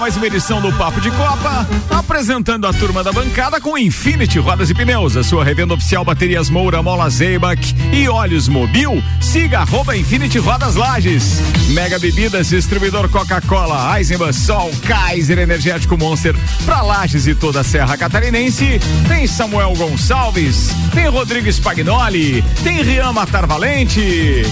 [0.00, 4.70] Mais uma edição do Papo de Copa, apresentando a turma da bancada com Infinity Rodas
[4.70, 9.04] e Pneus, a sua revenda oficial Baterias Moura, Mola Zeibach e Olhos Mobil.
[9.20, 11.42] Siga arroba Infinity Rodas Lages.
[11.74, 17.98] Mega Bebidas, distribuidor Coca-Cola, Eisenbahn, Sol, Kaiser Energético Monster, pra Lages e toda a Serra
[17.98, 18.80] Catarinense.
[19.06, 24.44] Tem Samuel Gonçalves, tem Rodrigo Spagnoli, tem Rian Matar Valente.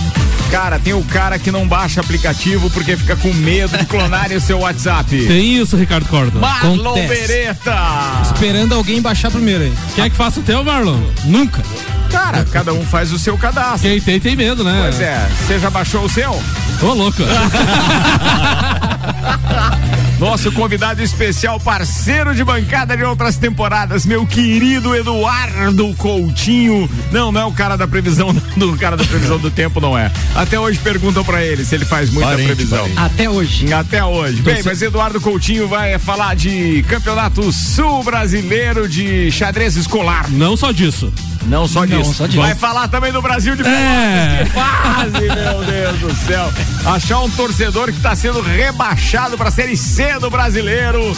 [0.51, 4.41] Cara, tem o cara que não baixa aplicativo porque fica com medo de clonarem o
[4.41, 5.11] seu WhatsApp.
[5.29, 6.39] Tem isso, Ricardo Corda.
[6.39, 7.77] Marlon Beretta.
[8.23, 9.73] Esperando alguém baixar primeiro aí.
[9.95, 10.99] Quer que faça o teu, Marlon?
[11.25, 11.63] Nunca.
[12.11, 13.89] Cara, cada um faz o seu cadastro.
[13.89, 14.79] Quem tem, tem medo, né?
[14.83, 15.29] Pois é.
[15.47, 16.43] Você já baixou o seu?
[16.81, 17.23] Ô, louco.
[20.19, 26.91] Nosso convidado especial, parceiro de bancada de outras temporadas, meu querido Eduardo Coutinho.
[27.13, 30.11] Não, não é o cara da previsão, do cara da previsão do tempo, não é.
[30.35, 32.81] Até hoje perguntam para ele se ele faz muita parente, previsão.
[32.81, 32.99] Parente.
[32.99, 33.73] Até hoje.
[33.73, 34.43] Até hoje.
[34.43, 40.29] Bem, mas Eduardo Coutinho vai falar de Campeonato Sul Brasileiro de Xadrez Escolar.
[40.31, 41.13] Não só disso.
[41.47, 42.15] Não só não, disso.
[42.15, 42.43] Só disso.
[42.43, 43.85] Vai falar também do Brasil de Pelotas.
[43.85, 44.45] É.
[44.45, 46.53] Que fase, meu Deus do céu.
[46.85, 51.17] Achar um torcedor que está sendo rebaixado para a Série C do brasileiro.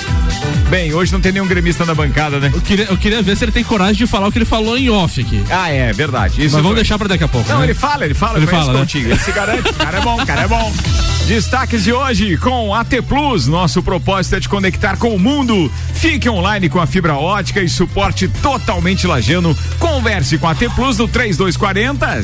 [0.68, 2.50] Bem, hoje não tem nenhum gremista na bancada, né?
[2.52, 4.76] Eu queria, eu queria ver se ele tem coragem de falar o que ele falou
[4.76, 5.42] em off aqui.
[5.50, 6.44] Ah, é, verdade.
[6.44, 7.48] Isso Mas vamos deixar para daqui a pouco.
[7.48, 7.66] Não, né?
[7.66, 8.86] ele fala, ele fala, ele fala, né?
[8.94, 9.72] Ele se garante.
[9.74, 10.72] cara é bom, cara é bom.
[11.30, 13.46] Destaques de hoje com AT Plus.
[13.46, 15.70] Nosso propósito é te conectar com o mundo.
[15.94, 19.56] Fique online com a fibra ótica e suporte totalmente lajano.
[19.78, 22.20] Converse com a AT Plus no 3240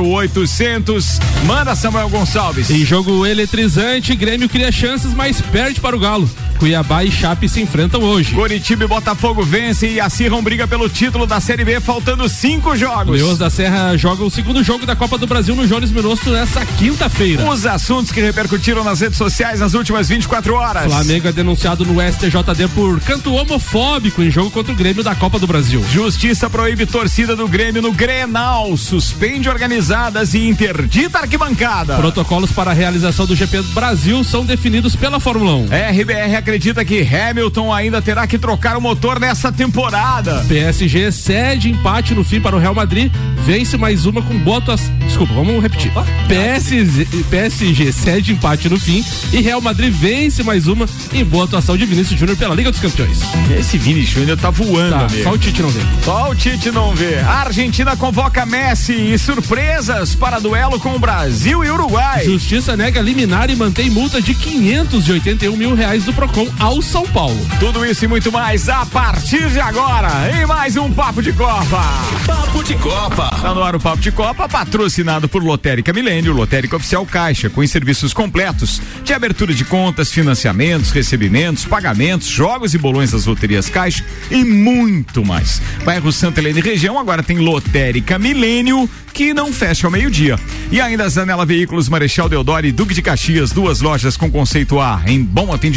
[0.00, 1.18] 0800.
[1.44, 2.70] Manda Samuel Gonçalves.
[2.70, 6.28] Em jogo eletrizante, Grêmio cria chances, mas perde para o Galo.
[6.58, 8.34] Cuiabá e Chape se enfrentam hoje.
[8.34, 13.16] Curitiba e Botafogo vencem e acirram briga pelo título da Série B, faltando cinco jogos.
[13.18, 16.64] Leões da Serra joga o segundo jogo da Copa do Brasil no Jones Minosso nessa
[16.64, 17.48] quinta-feira.
[17.50, 20.84] Os assuntos que repercutiram nas redes sociais nas últimas 24 horas.
[20.84, 25.38] Flamengo é denunciado no STJD por canto homofóbico em jogo contra o Grêmio da Copa
[25.38, 25.82] do Brasil.
[25.90, 31.96] Justiça proíbe torcida do Grêmio no Grenal, suspende organizadas e interdita arquibancada.
[31.96, 35.72] Protocolos para a realização do GP do Brasil são definidos pela Fórmula 1.
[35.94, 40.44] RBR acredita que Hamilton ainda terá que trocar o motor nessa temporada.
[40.48, 43.12] PSG cede empate no fim para o Real Madrid,
[43.44, 44.90] vence mais uma com Bottas.
[45.06, 45.92] Desculpa, vamos repetir.
[46.26, 51.76] PSG, PSG cede empate no fim e Real Madrid vence mais uma em boa atuação
[51.76, 53.20] de Vinícius Júnior pela Liga dos Campeões.
[53.56, 55.80] Esse Vinícius Júnior tá voando, tá, Só o Tite não vê.
[56.02, 57.18] Só o Tite não vê.
[57.20, 62.24] A Argentina convoca Messi e surpresas para duelo com o Brasil e Uruguai.
[62.24, 67.38] Justiça nega liminar e mantém multa de 581 mil reais do Procon ao São Paulo.
[67.60, 71.82] Tudo isso e muito mais a partir de agora em mais um Papo de Copa.
[72.26, 73.28] Papo de Copa.
[73.28, 77.64] Tá no ar o Papo de Copa, patrocinado por Lotérica Milênio, Lotérica Oficial Caixa, com
[77.66, 84.02] serviços completos de abertura de contas, financiamentos, recebimentos, pagamentos, jogos e bolões das loterias Caixa
[84.30, 85.60] e muito mais.
[85.84, 90.36] Bairro Santa Helena e região agora tem Lotérica Milênio que não fecha ao meio-dia.
[90.72, 95.00] E ainda Zanela Veículos Marechal Deodoro e Duque de Caxias, duas lojas com conceito A
[95.06, 95.73] em bom atendimento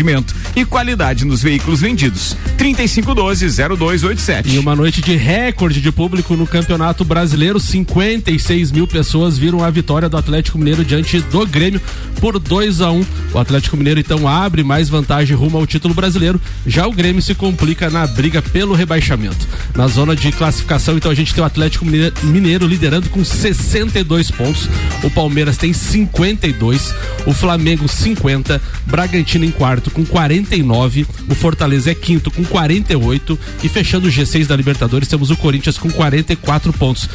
[0.56, 2.35] e qualidade nos veículos vendidos.
[2.58, 4.53] 3512-0287.
[4.53, 9.69] E uma noite de recorde de público no Campeonato Brasileiro, 56 mil pessoas viram a
[9.69, 11.81] vitória do Atlético Mineiro diante do Grêmio
[12.19, 13.06] por 2 a 1 um.
[13.34, 16.41] O Atlético Mineiro então abre mais vantagem rumo ao título brasileiro.
[16.66, 19.47] Já o Grêmio se complica na briga pelo rebaixamento.
[19.75, 21.85] Na zona de classificação, então a gente tem o Atlético
[22.24, 24.69] Mineiro liderando com 62 pontos.
[25.03, 26.94] O Palmeiras tem 52,
[27.25, 33.70] o Flamengo 50, Bragantino em quarto com 49, o Fortaleza é quinto com 48 e
[33.70, 37.09] fechando o G6 da Libertadores temos o Corinthians com 44 pontos.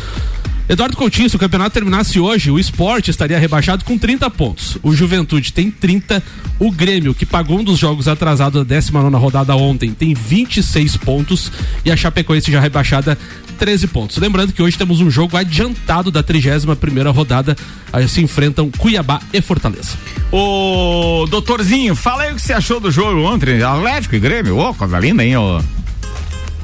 [0.69, 4.79] Eduardo Coutinho, se o campeonato terminasse hoje, o esporte estaria rebaixado com 30 pontos.
[4.83, 6.23] O Juventude tem 30.
[6.59, 11.51] O Grêmio, que pagou um dos jogos atrasados da 19 rodada ontem, tem 26 pontos.
[11.85, 13.19] E a Chapecoense já rebaixada
[13.59, 14.17] 13 pontos.
[14.17, 17.57] Lembrando que hoje temos um jogo adiantado da 31 primeira rodada.
[17.93, 19.91] Aí se enfrentam Cuiabá e Fortaleza.
[20.31, 23.63] Ô, doutorzinho, fala aí o que você achou do jogo ontem.
[23.63, 24.57] Atlético e Grêmio.
[24.59, 25.61] Ô, coisa linda, hein, ô.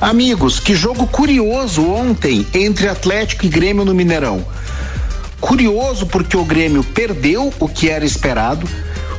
[0.00, 4.46] Amigos, que jogo curioso ontem entre Atlético e Grêmio no Mineirão.
[5.40, 8.68] Curioso porque o Grêmio perdeu o que era esperado,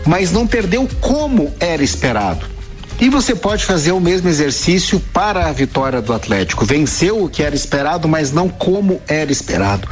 [0.06, 2.46] mas não perdeu como era esperado.
[2.98, 6.66] E você pode fazer o mesmo exercício para a vitória do Atlético.
[6.66, 9.86] Venceu o que era esperado, mas não como era esperado.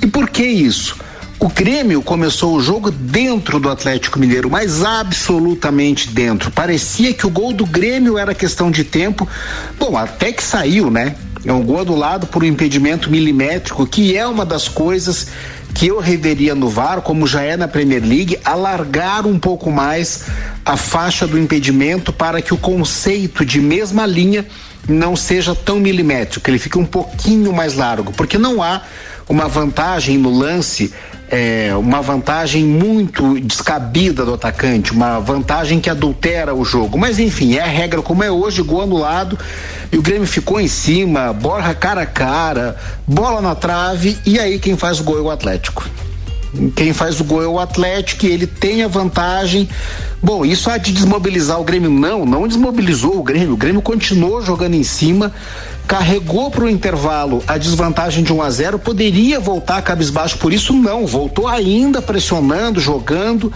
[0.00, 0.96] E por que isso?
[1.44, 6.50] O Grêmio começou o jogo dentro do Atlético Mineiro, mas absolutamente dentro.
[6.50, 9.28] Parecia que o gol do Grêmio era questão de tempo.
[9.78, 11.14] Bom, até que saiu, né?
[11.44, 15.26] É um gol anulado por um impedimento milimétrico, que é uma das coisas
[15.74, 20.24] que eu reveria no VAR, como já é na Premier League, alargar um pouco mais
[20.64, 24.46] a faixa do impedimento para que o conceito de mesma linha
[24.88, 28.82] não seja tão milimétrico, ele fique um pouquinho mais largo, porque não há
[29.28, 30.92] uma vantagem no lance
[31.28, 36.98] é, uma vantagem muito descabida do atacante, uma vantagem que adultera o jogo.
[36.98, 39.38] Mas enfim, é a regra como é hoje, gol anulado
[39.90, 42.76] e o Grêmio ficou em cima, borra cara a cara,
[43.06, 45.84] bola na trave e aí quem faz o gol é o Atlético.
[46.76, 49.68] Quem faz o gol é o Atlético e ele tem a vantagem.
[50.22, 51.90] Bom, isso há de desmobilizar o Grêmio?
[51.90, 53.54] Não, não desmobilizou o Grêmio.
[53.54, 55.32] O Grêmio continuou jogando em cima
[55.86, 60.72] carregou para o intervalo a desvantagem de 1 a 0 poderia voltar cabisbaixo, por isso
[60.72, 63.52] não, voltou ainda pressionando, jogando.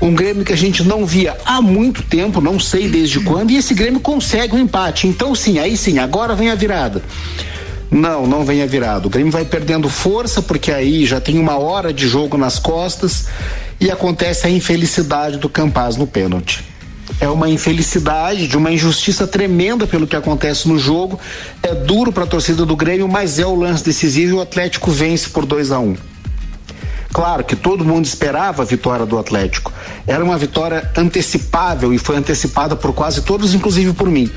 [0.00, 3.56] Um Grêmio que a gente não via há muito tempo, não sei desde quando, e
[3.56, 5.06] esse Grêmio consegue um empate.
[5.06, 7.02] Então, sim, aí sim, agora vem a virada.
[7.90, 9.06] Não, não vem a virada.
[9.06, 13.26] O Grêmio vai perdendo força, porque aí já tem uma hora de jogo nas costas
[13.78, 16.71] e acontece a infelicidade do Campaz no pênalti
[17.20, 21.18] é uma infelicidade, de uma injustiça tremenda pelo que acontece no jogo.
[21.62, 24.90] É duro para a torcida do Grêmio, mas é o lance decisivo e o Atlético
[24.90, 25.96] vence por 2 a 1 um.
[27.12, 29.72] Claro que todo mundo esperava a vitória do Atlético.
[30.06, 34.30] Era uma vitória antecipável e foi antecipada por quase todos, inclusive por mim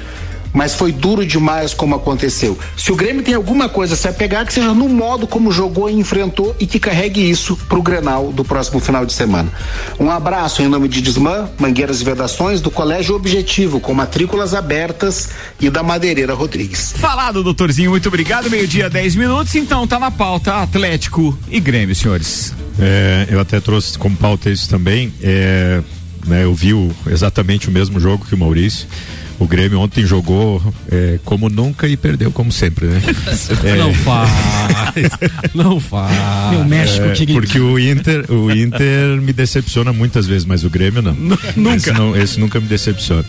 [0.56, 2.58] mas foi duro demais como aconteceu.
[2.78, 5.90] Se o Grêmio tem alguma coisa a se apegar, que seja no modo como jogou
[5.90, 9.52] e enfrentou e que carregue isso pro Grenal do próximo final de semana.
[10.00, 15.30] Um abraço em nome de Desmã, Mangueiras e Vedações, do Colégio Objetivo, com matrículas abertas
[15.60, 16.94] e da Madeireira Rodrigues.
[16.94, 18.50] Falado, doutorzinho, muito obrigado.
[18.50, 22.54] Meio-dia, 10 minutos, então tá na pauta Atlético e Grêmio, senhores.
[22.80, 25.14] É, eu até trouxe como pauta isso também.
[25.22, 25.82] É,
[26.26, 28.88] né, eu vi o, exatamente o mesmo jogo que o Maurício.
[29.38, 33.02] O Grêmio ontem jogou é, como nunca e perdeu como sempre, né?
[33.66, 33.76] é.
[33.76, 34.30] Não faz.
[35.54, 36.52] Não faz.
[36.52, 41.02] Meu México, é, Porque o Inter, o Inter me decepciona muitas vezes, mas o Grêmio
[41.02, 41.14] não.
[41.56, 41.76] nunca.
[41.76, 43.26] Esse, não, esse nunca me decepciona.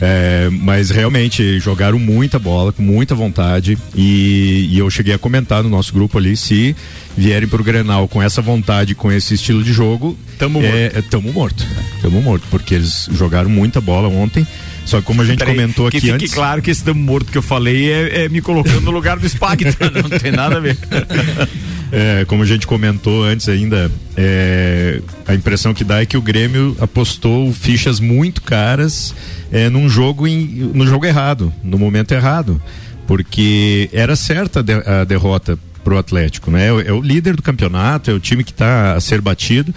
[0.00, 3.78] É, mas realmente jogaram muita bola, com muita vontade.
[3.94, 6.74] E, e, eu cheguei a comentar no nosso grupo ali: se
[7.16, 10.98] vierem pro Grenal com essa vontade, com esse estilo de jogo, tamo é, morto.
[10.98, 11.66] É, tamo morto.
[12.02, 14.46] Tamo morto, porque eles jogaram muita bola ontem.
[14.84, 16.28] Só que como a gente Peraí, comentou aqui que antes.
[16.28, 19.18] fique claro que esse tamo morto que eu falei é, é me colocando no lugar
[19.18, 20.76] do Spagna, não tem nada a ver.
[21.96, 26.22] É, como a gente comentou antes ainda, é, a impressão que dá é que o
[26.22, 29.14] Grêmio apostou fichas muito caras
[29.52, 32.60] é, num jogo em, no jogo errado, no momento errado,
[33.06, 36.66] porque era certa a derrota pro Atlético, né?
[36.66, 39.72] É, é o líder do campeonato, é o time que está a ser batido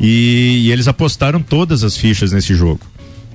[0.00, 2.80] e, e eles apostaram todas as fichas nesse jogo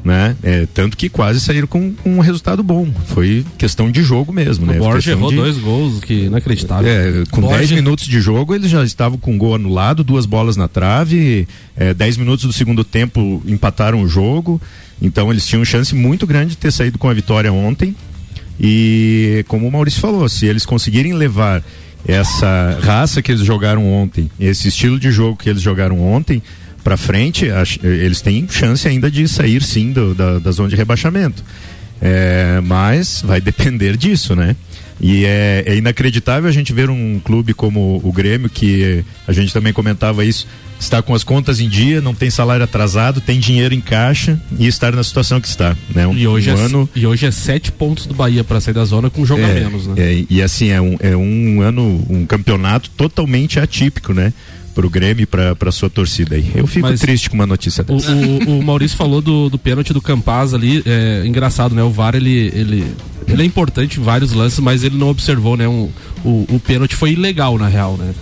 [0.03, 0.35] né?
[0.41, 2.87] É, tanto que quase saíram com, com, um resultado bom.
[3.07, 4.77] Foi questão de jogo mesmo, o né?
[4.77, 5.35] Borja errou de...
[5.35, 6.89] dois gols, que inacreditável.
[6.89, 10.57] É, com 10 minutos de jogo, eles já estavam com um gol anulado, duas bolas
[10.57, 11.47] na trave,
[11.95, 14.61] 10 é, minutos do segundo tempo empataram o jogo.
[15.01, 17.95] Então eles tinham chance muito grande de ter saído com a vitória ontem.
[18.59, 21.63] E como o Maurício falou, se eles conseguirem levar
[22.07, 26.41] essa raça que eles jogaram ontem, esse estilo de jogo que eles jogaram ontem,
[26.83, 27.47] para frente,
[27.83, 31.43] eles têm chance ainda de sair sim do, da, da zona de rebaixamento.
[32.01, 34.55] É, mas vai depender disso, né?
[34.99, 39.51] E é, é, inacreditável a gente ver um clube como o Grêmio, que a gente
[39.51, 40.47] também comentava isso,
[40.79, 44.67] está com as contas em dia, não tem salário atrasado, tem dinheiro em caixa e
[44.67, 45.75] estar na situação que está.
[45.93, 46.05] Né?
[46.05, 46.89] Um, e, hoje um é, ano...
[46.95, 49.53] e hoje é sete pontos do Bahia para sair da zona com um jogo é,
[49.53, 49.87] menos.
[49.87, 49.95] Né?
[49.97, 54.31] É, e assim, é um, é um ano, um campeonato totalmente atípico, né?
[54.71, 56.51] Pro Grêmio e pra, pra sua torcida aí.
[56.55, 58.11] Eu fico Mas triste com uma notícia dessa.
[58.11, 61.83] O, o, o Maurício falou do, do pênalti do Campaz ali, é engraçado, né?
[61.83, 62.85] O VAR, ele, ele,
[63.27, 65.67] ele é importante em vários lances, mas ele não observou, né?
[65.67, 65.89] Um,
[66.23, 68.13] o, o pênalti foi ilegal, na real, né?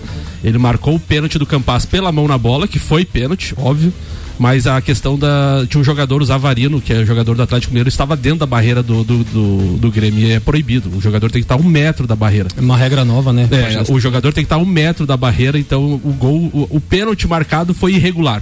[0.44, 3.94] Ele marcou o pênalti do Campaz pela mão na bola, que foi pênalti, óbvio
[4.40, 7.90] mas a questão da, de um jogador, o Zavarino, que é jogador do Atlético Mineiro,
[7.90, 10.90] estava dentro da barreira do, do, do, do Grêmio e é proibido.
[10.96, 12.48] O jogador tem que estar um metro da barreira.
[12.56, 13.50] É uma regra nova, né?
[13.52, 16.80] É, o jogador tem que estar um metro da barreira, então o gol, o, o
[16.80, 18.42] pênalti marcado foi irregular.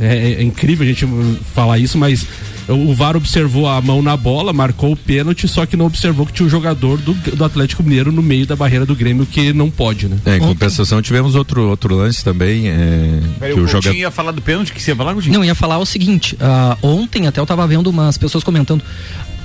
[0.00, 1.06] É, é, é incrível a gente
[1.54, 2.26] falar isso, mas
[2.68, 6.32] o VAR observou a mão na bola, marcou o pênalti, só que não observou que
[6.32, 9.70] tinha um jogador do, do Atlético Mineiro no meio da barreira do Grêmio que não
[9.70, 10.18] pode, né?
[10.24, 12.68] É, em compensação tivemos outro, outro lance também.
[12.68, 13.94] É, Peraí, que o, o jogador...
[13.94, 15.34] ia falar do pênalti, que você ia falar, Coutinho?
[15.34, 18.82] Não, ia falar o seguinte, uh, ontem até eu tava vendo umas pessoas comentando,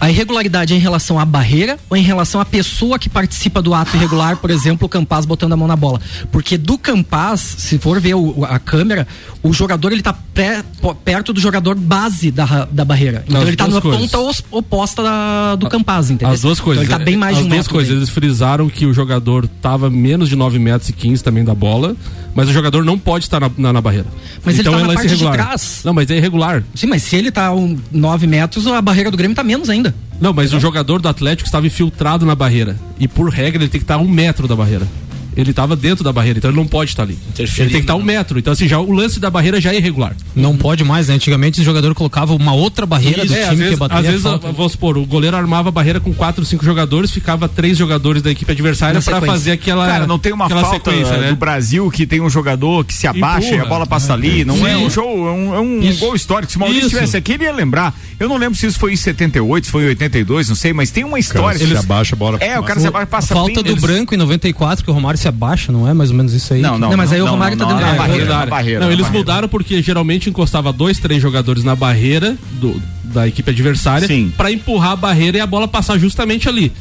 [0.01, 3.71] a irregularidade é em relação à barreira ou em relação à pessoa que participa do
[3.71, 6.01] ato irregular, por exemplo, o Campaz botando a mão na bola?
[6.31, 9.07] Porque do Campaz, se for ver o, a câmera,
[9.43, 10.63] o jogador ele tá pré,
[11.05, 13.23] perto do jogador base da, da barreira.
[13.27, 14.11] Então As ele tá na coisas.
[14.11, 16.33] ponta oposta da, do Campaz, entendeu?
[16.33, 16.83] As duas coisas.
[16.83, 17.95] Então ele tá bem mais As de um duas coisas.
[17.95, 21.95] Eles frisaram que o jogador tava menos de 9 metros e 15 também da bola,
[22.33, 24.07] mas o jogador não pode estar na, na, na barreira.
[24.43, 25.37] Mas então ele tá é na parte irregular.
[25.37, 25.81] de trás.
[25.83, 26.63] Não, mas é irregular.
[26.73, 29.90] Sim, mas se ele tá um 9 metros, a barreira do Grêmio tá menos ainda.
[30.19, 32.77] Não, mas o jogador do Atlético estava infiltrado na barreira.
[32.99, 34.87] E por regra ele tem que estar a um metro da barreira
[35.35, 37.17] ele estava dentro da barreira, então ele não pode estar ali.
[37.37, 38.37] Ele tem que estar um metro.
[38.37, 40.15] Então, assim, já o lance da barreira já é irregular.
[40.35, 41.15] Não pode mais, né?
[41.15, 43.97] Antigamente o jogador colocava uma outra barreira Isso, do é, time às vezes, que bater.
[43.97, 47.77] Às vezes, vamos supor, o goleiro armava a barreira com quatro, cinco jogadores, ficava três
[47.77, 49.87] jogadores da equipe adversária para fazer aquela.
[49.87, 51.29] Cara, não tem uma falta né?
[51.29, 53.63] do Brasil que tem um jogador que se abaixa Empurra.
[53.63, 54.43] e a bola passa ali.
[54.43, 54.83] Não é Sim.
[54.83, 56.51] é um jogo, é um, é um gol histórico.
[56.51, 57.95] Se o Maurício estivesse aqui, ele ia lembrar.
[58.19, 60.91] Eu não lembro se isso foi em 78, se foi em 82, não sei, mas
[60.91, 61.57] tem uma história.
[61.57, 62.37] O cara se abaixa a bola.
[62.39, 65.27] É, o cara se abaixa, passa Falta do branco em 94, que o Romário se
[65.27, 65.93] abaixa, não é?
[65.93, 66.61] mais ou menos isso aí.
[66.61, 66.89] Não, não.
[66.89, 68.45] não mas aí não, o Romário não, tá dentro da barreira.
[68.45, 68.79] barreira.
[68.81, 69.19] Não, eles barreira.
[69.19, 74.91] mudaram porque geralmente encostava dois, três jogadores na barreira do, da equipe adversária para empurrar
[74.91, 76.71] a barreira e a bola passar justamente ali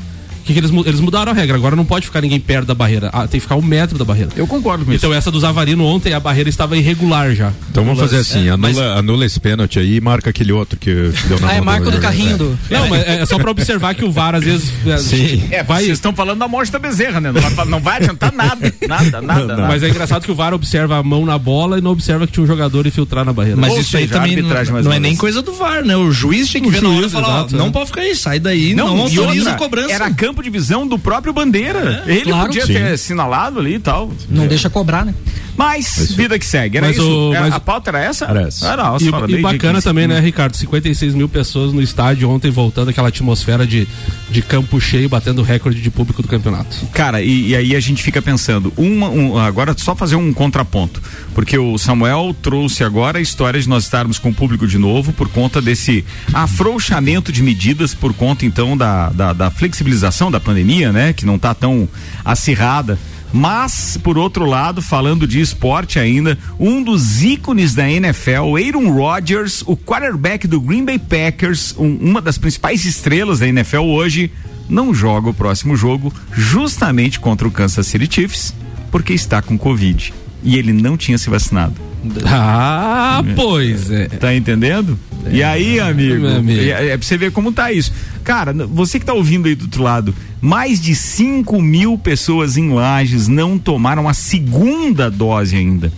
[0.44, 1.56] que, que eles, eles mudaram a regra.
[1.56, 3.11] Agora não pode ficar ninguém perto da barreira.
[3.12, 4.30] Ah, tem que ficar um metro da barreira.
[4.37, 5.06] Eu concordo com então, isso.
[5.06, 7.52] Então essa do Zavarino ontem, a barreira estava irregular já.
[7.70, 8.78] Então vamos fazer assim, é, anula, mas...
[8.78, 10.92] anula esse pênalti aí e marca aquele outro que
[11.28, 12.59] deu na Ah, é marca do, do carrinho do.
[12.70, 14.70] Não, mas é, é só pra observar que o VAR às vezes.
[14.87, 15.49] É, Sim.
[15.50, 15.85] É, vai...
[15.85, 17.32] Vocês estão falando da morte da bezerra, né?
[17.32, 18.73] Não vai, não vai adiantar nada.
[18.87, 19.68] Nada, nada, nada.
[19.68, 22.32] Mas é engraçado que o VAR observa a mão na bola e não observa que
[22.32, 23.61] tinha um jogador infiltrar na barreira.
[23.61, 25.97] Mas Ou isso seja, aí também não, não é nem coisa do VAR, né?
[25.97, 27.70] O juiz tinha que ver na hora e falar, não é.
[27.70, 29.92] pode ficar aí, sai daí, não, não autoriza a cobrança.
[29.92, 32.05] Era campo de visão do próprio Bandeira.
[32.07, 32.73] É, Ele claro, podia sim.
[32.75, 34.11] ter assinalado ali e tal.
[34.29, 34.49] Não é.
[34.49, 35.15] deixa cobrar, né?
[35.61, 36.79] Mas, vida que segue.
[36.79, 37.31] Era mas isso?
[37.31, 37.49] O, é.
[37.50, 38.25] A pauta era essa?
[38.25, 38.67] Era essa.
[38.67, 40.57] Era, nossa, e, e bacana também, né, Ricardo?
[40.57, 43.87] 56 mil pessoas no estádio ontem, voltando aquela atmosfera de,
[44.31, 46.87] de campo cheio, batendo recorde de público do campeonato.
[46.95, 51.02] Cara, e, e aí a gente fica pensando, uma, um, agora só fazer um contraponto,
[51.35, 55.12] porque o Samuel trouxe agora a história de nós estarmos com o público de novo
[55.12, 60.90] por conta desse afrouxamento de medidas, por conta então da, da, da flexibilização da pandemia,
[60.90, 61.12] né?
[61.12, 61.87] Que não está tão
[62.25, 62.99] acirrada.
[63.33, 69.63] Mas, por outro lado, falando de esporte ainda, um dos ícones da NFL, Aaron Rodgers,
[69.67, 74.33] o quarterback do Green Bay Packers, um, uma das principais estrelas da NFL hoje,
[74.69, 78.55] não joga o próximo jogo justamente contra o Kansas City Chiefs,
[78.91, 80.13] porque está com Covid.
[80.43, 81.89] E ele não tinha se vacinado.
[82.26, 84.09] Ah, pois é.
[84.09, 84.99] Tá entendendo?
[85.26, 85.37] É.
[85.37, 86.26] E aí, amigo?
[86.26, 86.61] amigo.
[86.61, 87.92] É, é pra você ver como tá isso.
[88.25, 92.71] Cara, você que tá ouvindo aí do outro lado, mais de 5 mil pessoas em
[92.71, 95.92] Lages não tomaram a segunda dose ainda.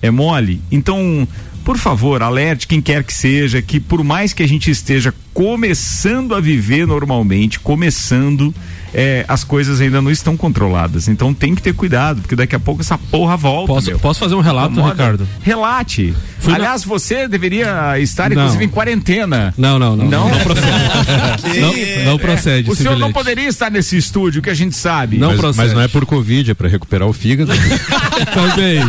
[0.00, 0.60] É mole?
[0.70, 1.26] Então,
[1.64, 6.34] por favor, alerte quem quer que seja, que por mais que a gente esteja começando
[6.34, 8.54] a viver normalmente, começando
[8.94, 11.08] é, as coisas ainda não estão controladas.
[11.08, 13.72] Então tem que ter cuidado, porque daqui a pouco essa porra volta.
[13.72, 15.26] Posso, posso fazer um relato, Ricardo?
[15.42, 16.14] Relate.
[16.38, 16.88] Fui Aliás, na...
[16.88, 18.42] você deveria estar, não.
[18.42, 19.54] inclusive, em quarentena.
[19.56, 20.08] Não, não, não.
[20.08, 20.66] Não, não procede.
[21.60, 22.70] não, não, procede.
[22.70, 23.00] O senhor bilhete.
[23.00, 25.16] não poderia estar nesse estúdio, que a gente sabe.
[25.18, 25.66] Não mas, procede.
[25.66, 27.52] Mas não é por Covid, é para recuperar o fígado.
[28.34, 28.80] Também.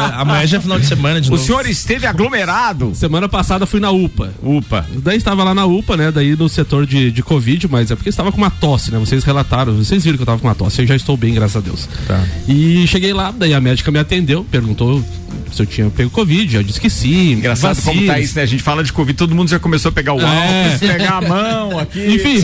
[0.00, 1.42] É, amanhã já é final de semana de O novo.
[1.44, 2.92] senhor esteve aglomerado.
[2.94, 4.32] Semana passada fui na UPA.
[4.42, 4.86] UPA.
[5.02, 6.10] Daí estava lá na UPA, né?
[6.12, 8.98] Daí no setor de, de Covid, mas é porque estava com uma tosse, né?
[8.98, 11.56] Vocês relataram, vocês viram que eu tava com uma tosse, eu já estou bem, graças
[11.56, 11.88] a Deus.
[12.06, 12.22] Tá.
[12.48, 15.02] E cheguei lá, daí a médica me atendeu, perguntou
[15.52, 17.32] se eu tinha pego Covid, eu disse que sim.
[17.32, 17.96] Engraçado vacinas.
[17.96, 18.42] como tá isso, né?
[18.42, 20.76] A gente fala de Covid, todo mundo já começou a pegar o é.
[20.78, 22.04] pegar a mão aqui.
[22.06, 22.38] Enfim,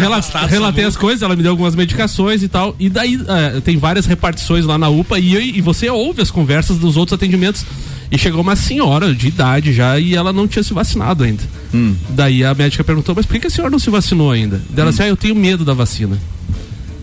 [0.48, 2.74] relatei as coisas, ela me deu algumas medicações e tal.
[2.78, 6.78] E daí é, tem várias repartições lá na UPA e, e você ouve as conversas
[6.78, 7.64] dos outros atendimentos.
[8.10, 11.42] E chegou uma senhora de idade já e ela não tinha se vacinado ainda.
[11.72, 11.94] Hum.
[12.10, 14.60] Daí a médica perguntou, mas por que a senhora não se vacinou ainda?
[14.68, 14.90] Dela hum.
[14.90, 16.18] assim, ah, eu tenho medo da vacina.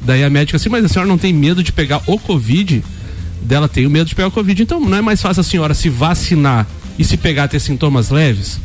[0.03, 2.84] Daí a médica assim, mas a senhora não tem medo de pegar o Covid?
[3.41, 4.62] Dela, tenho medo de pegar o Covid.
[4.62, 6.67] Então não é mais fácil a senhora se vacinar
[6.98, 8.60] e se pegar ter sintomas leves?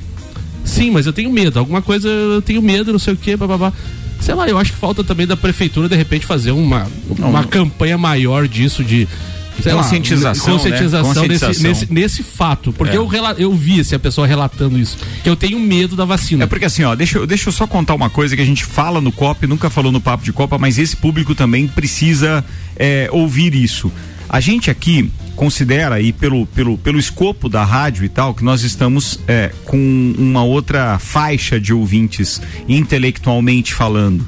[0.65, 1.59] Sim, mas eu tenho medo.
[1.59, 3.73] Alguma coisa eu tenho medo, não sei o que, babá.
[4.21, 6.87] Sei lá, eu acho que falta também da prefeitura de repente fazer uma,
[7.19, 9.07] uma não, campanha maior disso de
[9.63, 11.15] conscientização, lá, conscientização, né?
[11.15, 11.49] conscientização.
[11.49, 12.73] Nesse, nesse, nesse, fato.
[12.73, 12.99] Porque é.
[12.99, 14.97] eu, eu vi essa pessoa relatando isso.
[15.23, 16.45] Que eu tenho medo da vacina.
[16.45, 19.01] É porque assim, ó, deixa, deixa eu só contar uma coisa que a gente fala
[19.01, 22.45] no COP, nunca falou no Papo de Copa, mas esse público também precisa
[22.77, 23.93] é, ouvir isso.
[24.29, 28.63] A gente aqui considera aí pelo, pelo, pelo escopo da rádio e tal, que nós
[28.63, 34.27] estamos é, com uma outra faixa de ouvintes intelectualmente falando.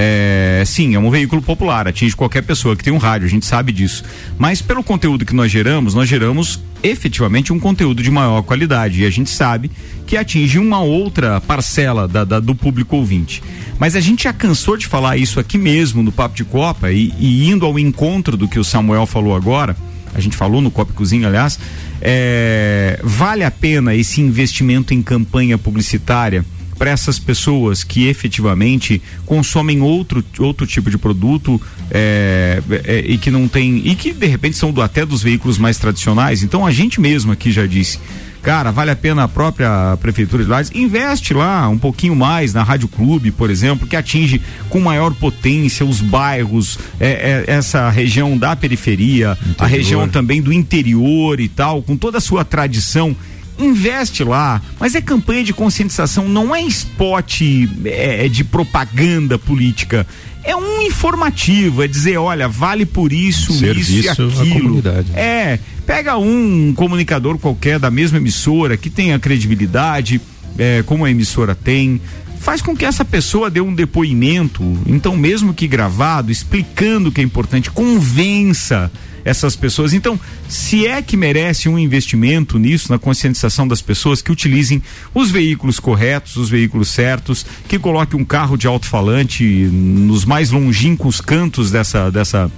[0.00, 3.46] É, sim, é um veículo popular, atinge qualquer pessoa que tem um rádio, a gente
[3.46, 4.04] sabe disso.
[4.38, 9.06] Mas pelo conteúdo que nós geramos, nós geramos efetivamente um conteúdo de maior qualidade e
[9.06, 9.70] a gente sabe
[10.06, 13.42] que atinge uma outra parcela da, da, do público ouvinte.
[13.78, 17.12] Mas a gente já cansou de falar isso aqui mesmo no Papo de Copa e,
[17.18, 19.76] e indo ao encontro do que o Samuel falou agora
[20.14, 21.58] a gente falou no Copa Cozinha, aliás,
[22.00, 26.44] é, vale a pena esse investimento em campanha publicitária
[26.78, 31.60] para essas pessoas que efetivamente consomem outro, outro tipo de produto
[31.90, 35.58] é, é, e que não tem e que de repente são do, até dos veículos
[35.58, 36.42] mais tradicionais.
[36.42, 37.98] Então a gente mesmo aqui já disse
[38.42, 42.62] cara, vale a pena a própria prefeitura de Lages investe lá um pouquinho mais na
[42.62, 48.36] Rádio Clube, por exemplo, que atinge com maior potência os bairros, é, é, essa região
[48.36, 49.56] da periferia, interior.
[49.58, 53.16] a região também do interior e tal, com toda a sua tradição
[53.58, 57.40] investe lá, mas é campanha de conscientização, não é spot
[57.84, 60.06] é, é de propaganda política.
[60.48, 64.82] É um informativo, é dizer, olha, vale por isso, Serviço isso e aquilo.
[65.14, 70.20] É, Pega um comunicador qualquer da mesma emissora que tenha credibilidade,
[70.58, 71.98] é, como a emissora tem,
[72.38, 77.22] faz com que essa pessoa dê um depoimento, então mesmo que gravado, explicando o que
[77.22, 78.92] é importante, convença
[79.24, 79.92] essas pessoas.
[79.92, 84.82] Então, se é que merece um investimento nisso, na conscientização das pessoas, que utilizem
[85.14, 91.20] os veículos corretos, os veículos certos, que coloque um carro de alto-falante nos mais longínquos
[91.20, 92.50] cantos dessa, dessa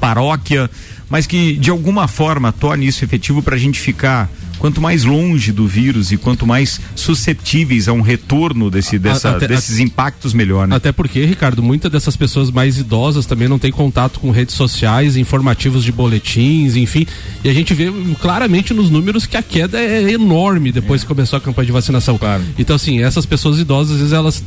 [0.00, 0.70] paróquia,
[1.08, 5.52] mas que de alguma forma torne isso efetivo para a gente ficar quanto mais longe
[5.52, 10.66] do vírus e quanto mais suscetíveis a um retorno desse, dessa, até, desses impactos, melhor,
[10.66, 10.76] né?
[10.76, 15.16] Até porque, Ricardo, muitas dessas pessoas mais idosas também não têm contato com redes sociais,
[15.16, 17.06] informativos de boletins, enfim.
[17.42, 21.04] E a gente vê claramente nos números que a queda é enorme depois é.
[21.04, 22.18] que começou a campanha de vacinação.
[22.18, 22.42] Claro.
[22.58, 24.42] Então, assim, essas pessoas idosas, às vezes elas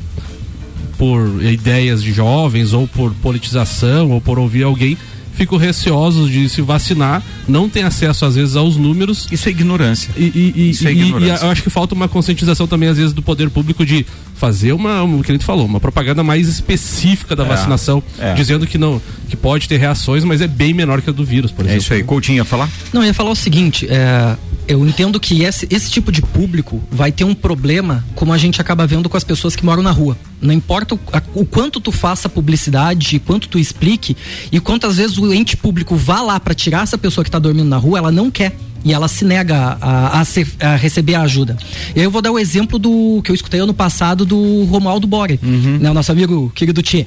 [0.97, 4.97] por ideias de jovens ou por politização ou por ouvir alguém
[5.37, 9.27] ficam receosos de se vacinar, não têm acesso às vezes aos números.
[9.31, 10.11] Isso é ignorância.
[10.17, 11.43] E, e, Isso é ignorância.
[11.43, 14.73] e eu acho que falta uma conscientização também às vezes do poder público de fazer
[14.73, 18.33] uma, o que a gente falou, uma propaganda mais específica da é, vacinação, é.
[18.33, 21.51] dizendo que não, que pode ter reações, mas é bem menor que a do vírus,
[21.51, 21.75] por exemplo.
[21.75, 22.03] É isso aí.
[22.03, 22.69] Coutinho ia falar?
[22.91, 24.35] Não, eu ia falar o seguinte, é,
[24.67, 28.59] eu entendo que esse, esse tipo de público vai ter um problema, como a gente
[28.59, 30.17] acaba vendo com as pessoas que moram na rua.
[30.41, 34.15] Não importa o, a, o quanto tu faça publicidade, quanto tu explique
[34.51, 37.69] e quantas vezes o ente público vá lá para tirar essa pessoa que está dormindo
[37.69, 41.21] na rua, ela não quer e ela se nega a, a, ser, a, receber a
[41.21, 41.57] ajuda.
[41.95, 45.77] Eu vou dar o exemplo do que eu escutei ano passado do Romualdo Bore, uhum.
[45.79, 47.05] né, o nosso amigo querido Tchê.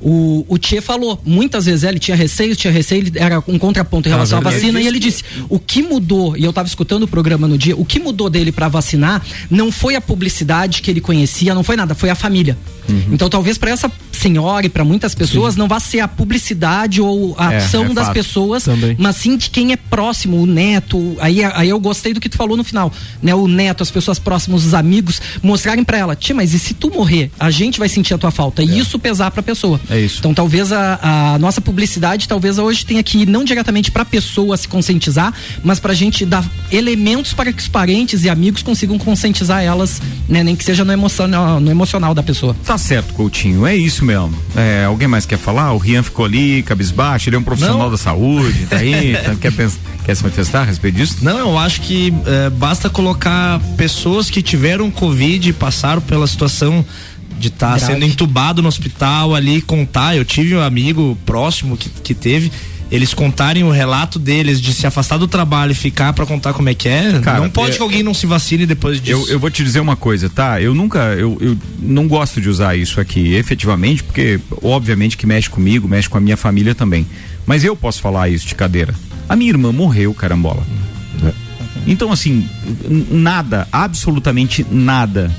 [0.00, 4.08] O, o Tchê falou, muitas vezes ele tinha receio, tinha receio, ele era um contraponto
[4.08, 7.02] em relação ah, à vacina, e ele disse: o que mudou, e eu estava escutando
[7.02, 10.90] o programa no dia, o que mudou dele para vacinar não foi a publicidade que
[10.90, 12.56] ele conhecia, não foi nada, foi a família.
[12.88, 13.08] Uhum.
[13.12, 15.60] Então, talvez para essa senhora e para muitas pessoas sim.
[15.60, 18.14] não vá ser a publicidade ou a é, ação é das fato.
[18.14, 18.96] pessoas, Também.
[18.98, 21.16] mas sim de quem é próximo, o neto.
[21.20, 23.34] Aí, aí eu gostei do que tu falou no final, né?
[23.34, 26.90] O neto, as pessoas próximas, os amigos, mostrarem para ela, tia, mas e se tu
[26.90, 28.62] morrer, a gente vai sentir a tua falta.
[28.62, 28.64] É.
[28.64, 29.80] E isso pesar para a pessoa.
[29.90, 30.18] É isso.
[30.18, 34.04] Então, talvez a, a, nossa publicidade, talvez hoje tenha que ir não diretamente para a
[34.04, 38.62] pessoa se conscientizar, mas para a gente dar elementos para que os parentes e amigos
[38.62, 40.42] consigam conscientizar elas, né?
[40.42, 42.54] Nem que seja no emocional, no emocional da pessoa.
[42.64, 43.66] Tá certo, Coutinho.
[43.66, 44.34] É isso mesmo.
[44.54, 45.72] É, alguém mais quer falar?
[45.72, 47.90] O Rian ficou ali, cabisbaixo, ele é um profissional Não.
[47.90, 51.16] da saúde, tá aí, tá, quer, pensar, quer se manifestar a respeito disso?
[51.22, 56.84] Não, eu acho que é, basta colocar pessoas que tiveram Covid e passaram pela situação
[57.38, 60.16] de estar tá sendo entubado no hospital ali, contar.
[60.16, 62.50] Eu tive um amigo próximo que, que teve
[62.90, 66.68] eles contarem o relato deles de se afastar do trabalho e ficar para contar como
[66.68, 69.26] é que é, Cara, não pode é, que alguém não se vacine depois disso.
[69.28, 70.60] Eu, eu vou te dizer uma coisa, tá?
[70.60, 75.50] Eu nunca, eu, eu não gosto de usar isso aqui, efetivamente, porque obviamente que mexe
[75.50, 77.06] comigo, mexe com a minha família também.
[77.46, 78.94] Mas eu posso falar isso de cadeira.
[79.28, 80.62] A minha irmã morreu, carambola.
[81.24, 81.32] É.
[81.86, 82.48] Então, assim,
[83.10, 85.30] nada, absolutamente nada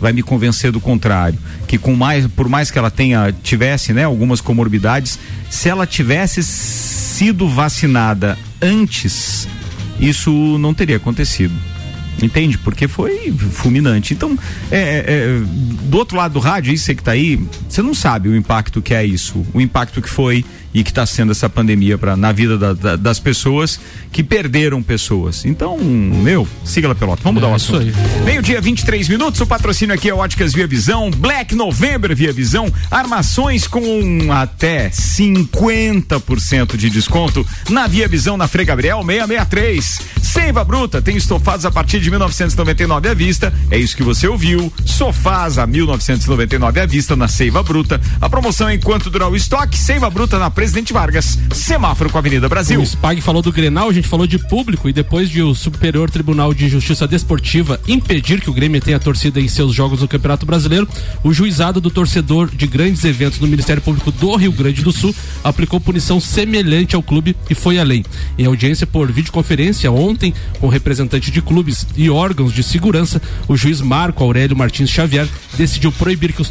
[0.00, 4.04] vai me convencer do contrário, que com mais, por mais que ela tenha tivesse, né,
[4.04, 5.18] algumas comorbidades,
[5.50, 9.48] se ela tivesse sido vacinada antes,
[9.98, 11.54] isso não teria acontecido.
[12.22, 12.56] Entende?
[12.56, 14.14] Porque foi fulminante.
[14.14, 14.38] Então,
[14.70, 15.40] é, é, é
[15.88, 18.94] do outro lado do rádio, isso que está aí, você não sabe o impacto que
[18.94, 22.58] é isso, o impacto que foi e que está sendo essa pandemia para na vida
[22.58, 23.78] da, da, das pessoas
[24.10, 25.44] que perderam pessoas.
[25.44, 27.22] Então, meu, siga lá pelota.
[27.22, 27.86] Vamos é, dar o assunto.
[28.24, 29.40] Meio-dia, 23 minutos.
[29.40, 36.76] O patrocínio aqui é Óticas Via Visão, Black November Via Visão, armações com até 50%
[36.76, 40.00] de desconto na Via Visão na Frei Gabriel 663.
[40.22, 43.52] Seiva Bruta tem estofados a partir de 1999 à vista.
[43.70, 44.72] É isso que você ouviu.
[44.84, 48.00] Sofás a 1999 à vista na Seiva Bruta.
[48.20, 49.78] A promoção é enquanto durar o estoque.
[49.78, 51.38] Seiva Bruta na Presidente Vargas.
[51.52, 52.80] Semáforo com a Avenida Brasil.
[52.80, 56.10] O Spag falou do Grenal, a gente falou de público e depois de o Superior
[56.10, 60.46] Tribunal de Justiça Desportiva impedir que o Grêmio tenha torcida em seus jogos no Campeonato
[60.46, 60.88] Brasileiro,
[61.22, 65.14] o juizado do torcedor de grandes eventos no Ministério Público do Rio Grande do Sul
[65.44, 68.02] aplicou punição semelhante ao clube e foi além.
[68.38, 73.82] Em audiência por videoconferência ontem com representantes de clubes e órgãos de segurança, o juiz
[73.82, 76.50] Marco Aurélio Martins Xavier decidiu proibir que os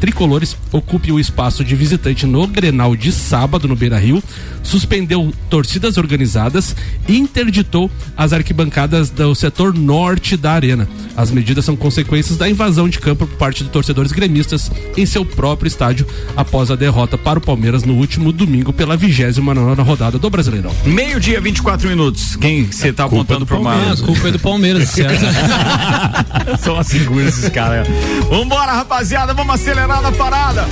[0.00, 4.22] tricolores ocupem o espaço de visitante no Grenal de sábado no Beira-Rio,
[4.62, 6.74] suspendeu torcidas organizadas
[7.08, 10.88] e interditou as arquibancadas do setor norte da arena.
[11.16, 15.24] As medidas são consequências da invasão de campo por parte de torcedores gremistas em seu
[15.24, 16.06] próprio estádio
[16.36, 20.74] após a derrota para o Palmeiras no último domingo pela 29 rodada do Brasileirão.
[20.84, 22.36] Meio-dia, 24 minutos.
[22.36, 23.78] Quem você tá apontando pro mal?
[23.90, 25.24] A culpa é do Palmeiras, certo?
[26.60, 27.86] São assim esses caras.
[28.28, 30.66] Vambora, rapaziada, vamos acelerar na parada.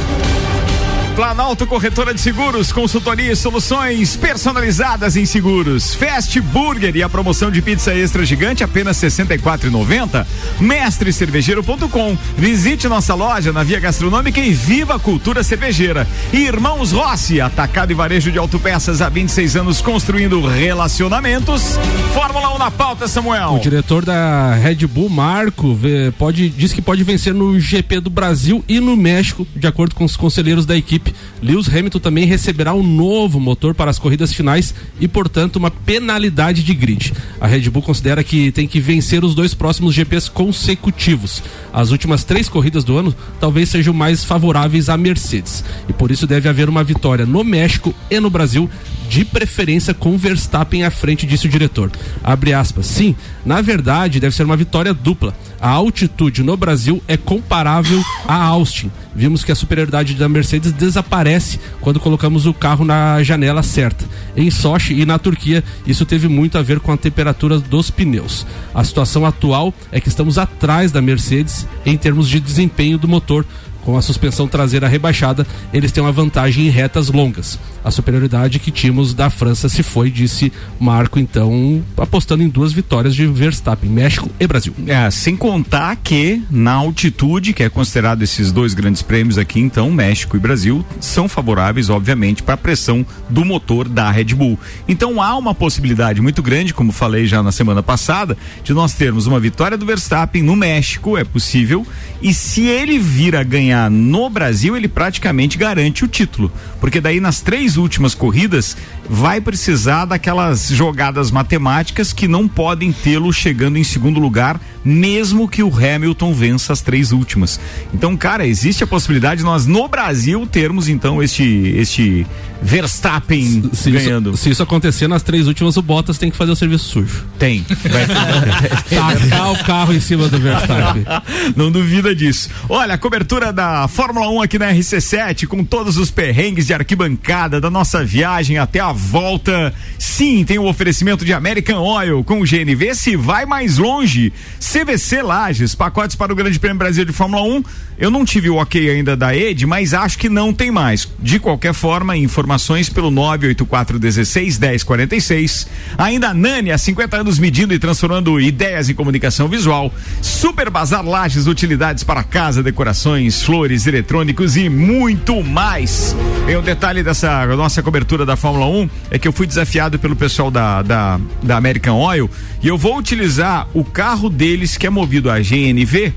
[1.18, 5.92] Planalto Corretora de Seguros, consultoria e soluções personalizadas em seguros.
[5.92, 10.24] Fast Burger e a promoção de pizza extra gigante apenas R$ 64,90.
[10.60, 12.16] Mestrecervejeiro.com.
[12.36, 16.06] Visite nossa loja na Via Gastronômica e viva a cultura cervejeira.
[16.32, 21.80] Irmãos Rossi, atacado e varejo de autopeças há 26 anos construindo relacionamentos.
[22.14, 23.54] Fórmula 1 na pauta, Samuel.
[23.54, 25.76] O diretor da Red Bull, Marco,
[26.16, 30.04] pode, diz que pode vencer no GP do Brasil e no México, de acordo com
[30.04, 31.14] os conselheiros da equipe equipe.
[31.42, 36.62] Lewis Hamilton também receberá um novo motor para as corridas finais e, portanto, uma penalidade
[36.62, 37.12] de grid.
[37.40, 41.42] A Red Bull considera que tem que vencer os dois próximos GPs consecutivos.
[41.72, 45.64] As últimas três corridas do ano talvez sejam mais favoráveis à Mercedes.
[45.88, 48.68] E por isso deve haver uma vitória no México e no Brasil
[49.08, 51.90] de preferência com Verstappen à frente, disse o diretor.
[52.22, 52.86] Abre aspas.
[52.86, 55.34] Sim, na verdade, deve ser uma vitória dupla.
[55.60, 58.90] A altitude no Brasil é comparável a Austin.
[59.14, 64.04] Vimos que a superioridade da Mercedes desaparece quando colocamos o carro na janela certa.
[64.36, 68.46] Em Sochi e na Turquia, isso teve muito a ver com a temperatura dos pneus.
[68.72, 73.44] A situação atual é que estamos atrás da Mercedes em termos de desempenho do motor
[73.88, 77.58] com a suspensão traseira rebaixada, eles têm uma vantagem em retas longas.
[77.82, 83.14] A superioridade que tínhamos da França se foi, disse Marco, então, apostando em duas vitórias
[83.14, 84.74] de Verstappen, México e Brasil.
[84.86, 89.90] É, sem contar que na altitude, que é considerado esses dois grandes prêmios aqui, então,
[89.90, 94.58] México e Brasil, são favoráveis, obviamente, para a pressão do motor da Red Bull.
[94.86, 99.26] Então há uma possibilidade muito grande, como falei já na semana passada, de nós termos
[99.26, 101.86] uma vitória do Verstappen no México, é possível,
[102.20, 106.50] e se ele vir a ganhar ganhar no Brasil, ele praticamente garante o título.
[106.80, 108.76] Porque daí nas três últimas corridas
[109.08, 115.62] vai precisar daquelas jogadas matemáticas que não podem tê-lo chegando em segundo lugar, mesmo que
[115.62, 117.60] o Hamilton vença as três últimas.
[117.92, 121.44] Então, cara, existe a possibilidade de nós no Brasil termos então este
[121.76, 122.26] este
[122.60, 124.30] Verstappen se ganhando.
[124.30, 127.24] Isso, se isso acontecer nas três últimas, o Bottas tem que fazer o serviço sujo.
[127.38, 127.64] Tem.
[127.68, 128.06] Vai
[128.90, 131.04] tacar o carro em cima do Verstappen.
[131.54, 132.50] Não duvida disso.
[132.68, 137.60] Olha, a cobertura da Fórmula 1 aqui na RC7 com todos os perrengues de arquibancada
[137.60, 139.72] da nossa viagem até a volta.
[139.98, 142.94] Sim, tem o oferecimento de American Oil com o GNV.
[142.94, 144.32] Se vai mais longe,
[144.78, 147.64] CVC Lages, pacotes para o Grande Prêmio Brasil de Fórmula 1.
[147.98, 151.08] Eu não tive o ok ainda da ED, mas acho que não tem mais.
[151.18, 155.66] De qualquer forma, informações pelo 984 16 1046.
[155.98, 159.92] Ainda a Nani, há 50 anos medindo e transformando ideias em comunicação visual.
[160.22, 166.14] Super Bazar Lages, utilidades para casa, decorações, flores, eletrônicos e muito mais.
[166.46, 170.14] Tem um detalhe dessa nossa cobertura da Fórmula 1 é que eu fui desafiado pelo
[170.14, 172.30] pessoal da, da, da American Oil
[172.62, 176.12] e eu vou utilizar o carro deles que é movido a GNV,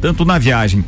[0.00, 0.84] tanto na viagem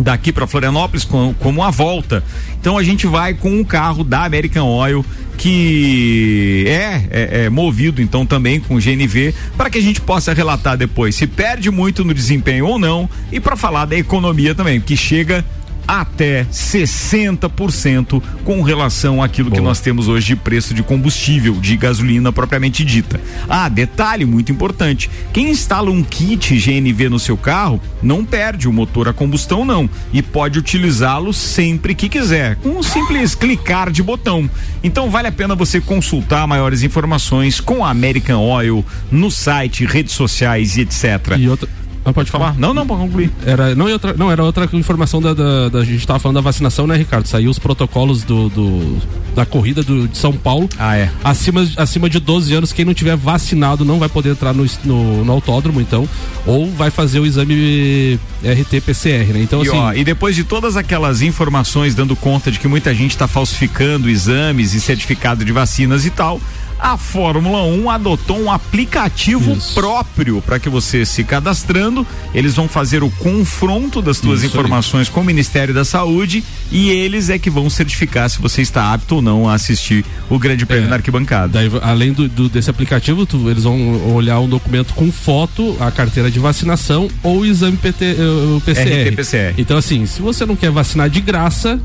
[0.00, 2.24] daqui para Florianópolis como, como a volta.
[2.60, 5.04] Então a gente vai com um carro da American Oil
[5.36, 10.76] que é, é, é, movido então também com GNV para que a gente possa relatar
[10.76, 14.96] depois se perde muito no desempenho ou não e para falar da economia também, que
[14.96, 15.44] chega
[15.88, 19.58] até 60% com relação àquilo Boa.
[19.58, 23.18] que nós temos hoje de preço de combustível, de gasolina propriamente dita.
[23.48, 28.72] Ah, detalhe muito importante: quem instala um kit GNV no seu carro não perde o
[28.72, 34.02] motor a combustão, não, e pode utilizá-lo sempre que quiser, com um simples clicar de
[34.02, 34.50] botão.
[34.84, 40.12] Então vale a pena você consultar maiores informações com a American Oil no site, redes
[40.12, 41.36] sociais e etc.
[41.38, 41.68] E outra,
[42.08, 42.54] não, pode falar?
[42.58, 43.30] Não, não, pode concluir.
[43.44, 46.40] Era, não, outra, não, era outra informação da, da, da, A gente estava falando da
[46.40, 47.26] vacinação, né, Ricardo?
[47.26, 48.98] Saiu os protocolos do, do
[49.34, 50.68] da corrida do, de São Paulo.
[50.78, 51.10] Ah, é.
[51.22, 55.24] Acima, acima de 12 anos, quem não tiver vacinado não vai poder entrar no, no,
[55.24, 56.08] no autódromo, então.
[56.46, 59.42] Ou vai fazer o exame RT-PCR, né?
[59.42, 59.76] Então, e, assim.
[59.76, 64.08] Ó, e depois de todas aquelas informações dando conta de que muita gente está falsificando
[64.08, 66.40] exames e certificado de vacinas e tal
[66.78, 69.74] a Fórmula 1 adotou um aplicativo Isso.
[69.74, 75.12] próprio para que você se cadastrando, eles vão fazer o confronto das suas informações aí.
[75.12, 79.16] com o Ministério da Saúde e eles é que vão certificar se você está apto
[79.16, 81.48] ou não a assistir o Grande Prêmio é, na arquibancada.
[81.48, 85.90] Daí, além do, do, desse aplicativo, tu, eles vão olhar um documento com foto, a
[85.90, 88.16] carteira de vacinação ou o exame PT,
[88.64, 89.08] PCR.
[89.08, 89.54] RT-PCR.
[89.58, 91.80] Então assim, se você não quer vacinar de graça,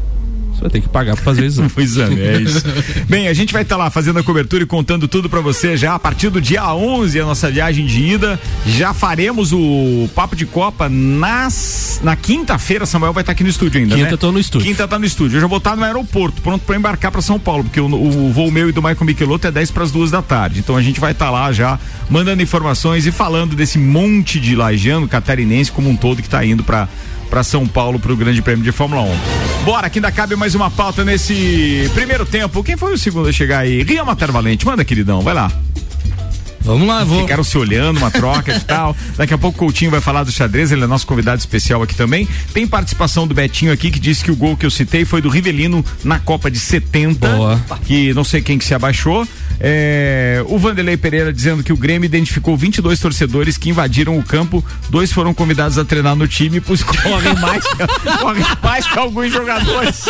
[0.64, 1.70] vai ter que pagar pra fazer exame.
[1.76, 2.64] o exame, é isso.
[3.08, 5.76] Bem, a gente vai estar tá lá fazendo a cobertura e contando tudo para você
[5.76, 8.40] já a partir do dia 11, a nossa viagem de ida.
[8.66, 12.86] Já faremos o Papo de Copa nas, na quinta-feira.
[12.86, 14.18] Samuel vai estar tá aqui no estúdio ainda, Quinta né?
[14.18, 14.68] tô no estúdio.
[14.68, 15.38] Quinta tá no estúdio.
[15.38, 17.86] Eu já vou estar tá no aeroporto, pronto para embarcar para São Paulo, porque o,
[17.86, 20.60] o, voo meu e do Michael Michelotto é 10 para as duas da tarde.
[20.60, 21.78] Então a gente vai estar tá lá já
[22.10, 26.64] mandando informações e falando desse monte de lajano catarinense como um todo que está indo
[26.64, 26.88] para
[27.34, 29.66] para São Paulo para o Grande Prêmio de Fórmula 1.
[29.66, 32.64] Bora, que ainda cabe mais uma pauta nesse primeiro tempo.
[32.64, 33.82] Quem foi o segundo a chegar aí?
[33.82, 35.52] Ria Matar Valente, manda, queridão, vai lá.
[36.64, 37.22] Vamos lá, vou.
[37.22, 38.96] Ficaram se olhando, uma troca de tal.
[39.18, 41.96] Daqui a pouco o Coutinho vai falar do xadrez, ele é nosso convidado especial aqui
[41.96, 42.28] também.
[42.54, 45.30] Tem participação do Betinho aqui que disse que o gol que eu citei foi do
[45.30, 47.28] Rivelino na Copa de 70.
[47.28, 47.62] Boa.
[47.86, 49.28] Que não sei quem que se abaixou.
[49.60, 54.64] É, o Vanderlei Pereira dizendo que o Grêmio identificou 22 torcedores que invadiram o campo.
[54.90, 57.64] Dois foram convidados a treinar no time, pois correm mais,
[58.20, 60.06] correm mais que alguns jogadores.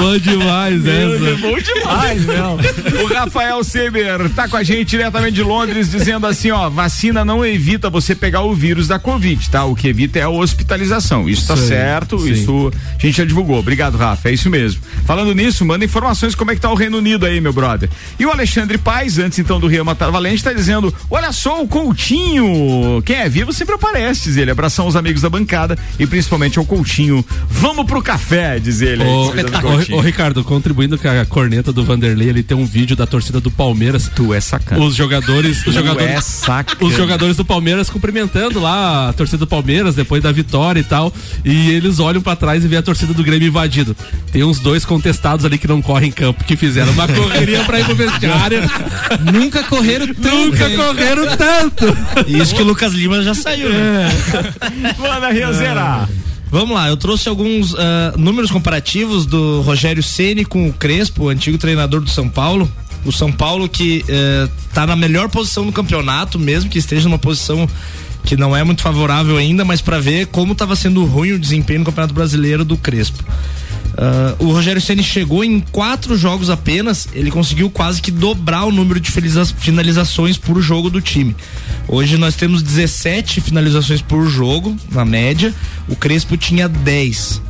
[0.00, 1.36] bom demais, essa.
[1.36, 2.58] Bom demais, não.
[3.04, 7.42] O Rafael Seber tá com a gente diretamente de Londres dizendo assim, ó, vacina não
[7.42, 9.64] evita você pegar o vírus da Covid, tá?
[9.64, 11.26] O que evita é a hospitalização.
[11.26, 12.32] Isso tá certo, sim.
[12.32, 13.58] isso a gente já divulgou.
[13.58, 14.82] Obrigado, Rafa, é isso mesmo.
[15.06, 17.88] Falando nisso, manda informações como é que tá o Reino Unido aí, meu brother.
[18.18, 21.66] E o Alexandre Paz, antes então do Rio Matar Valente, está dizendo: olha só o
[21.66, 23.00] Coutinho.
[23.06, 24.50] Quem é vivo sempre aparece, diz ele.
[24.50, 27.24] Abração aos amigos da bancada e principalmente ao Coutinho.
[27.48, 29.02] Vamos pro café, diz ele.
[29.96, 33.50] Ô, Ricardo, contribuindo com a corneta do Vanderlei, ele tem um vídeo da torcida do
[33.50, 34.10] Palmeiras.
[34.14, 34.82] Tu é sacana.
[34.82, 35.66] Os jogadores.
[35.66, 36.84] Os jogadores, é sacana.
[36.84, 41.12] os jogadores do Palmeiras cumprimentando lá a torcida do Palmeiras depois da vitória e tal.
[41.44, 43.96] E eles olham para trás e vê a torcida do Grêmio invadido.
[44.30, 47.64] Tem uns dois contestados ali que não correm em campo, que fizeram uma corrida queria
[47.64, 48.60] pra ir pro vestiário.
[49.32, 50.36] Nunca correram tanto.
[50.36, 51.96] Nunca correram tanto.
[52.26, 54.08] Isso que o Lucas Lima já saiu, né?
[54.98, 56.08] Manda, Riazeira.
[56.50, 57.78] Vamos lá, eu trouxe alguns uh,
[58.18, 62.70] números comparativos do Rogério Ceni com o Crespo, o antigo treinador do São Paulo.
[63.04, 64.04] O São Paulo que
[64.68, 67.68] está uh, na melhor posição no campeonato, mesmo que esteja numa posição
[68.24, 71.80] que não é muito favorável ainda, mas para ver como estava sendo ruim o desempenho
[71.80, 73.22] no Campeonato Brasileiro do Crespo.
[73.92, 78.72] Uh, o Rogério Ceni chegou em quatro jogos apenas, ele conseguiu quase que dobrar o
[78.72, 79.10] número de
[79.56, 81.36] finalizações por jogo do time.
[81.86, 85.54] Hoje nós temos 17 finalizações por jogo, na média.
[85.88, 87.42] O Crespo tinha 10.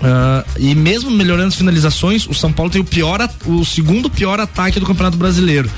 [0.00, 4.40] Uh, e mesmo melhorando as finalizações, o São Paulo tem o pior, o segundo pior
[4.40, 5.70] ataque do Campeonato Brasileiro.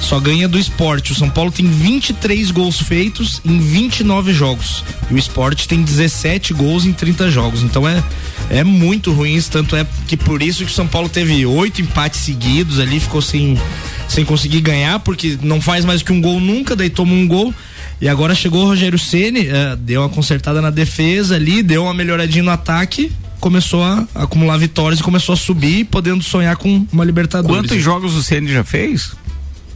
[0.00, 1.12] Só ganha do esporte.
[1.12, 4.84] O São Paulo tem 23 gols feitos em 29 jogos.
[5.10, 7.62] E o esporte tem 17 gols em 30 jogos.
[7.62, 8.02] Então é,
[8.50, 9.50] é muito ruim isso.
[9.50, 13.22] Tanto é que por isso que o São Paulo teve oito empates seguidos ali, ficou
[13.22, 13.58] sem,
[14.06, 17.54] sem conseguir ganhar, porque não faz mais que um gol nunca, daí toma um gol.
[18.00, 21.94] E agora chegou o Rogério Ceni, uh, deu uma consertada na defesa ali, deu uma
[21.94, 23.10] melhoradinha no ataque,
[23.44, 27.60] começou a acumular vitórias e começou a subir, podendo sonhar com uma Libertadores.
[27.60, 29.12] Quantos jogos o Ceni já fez?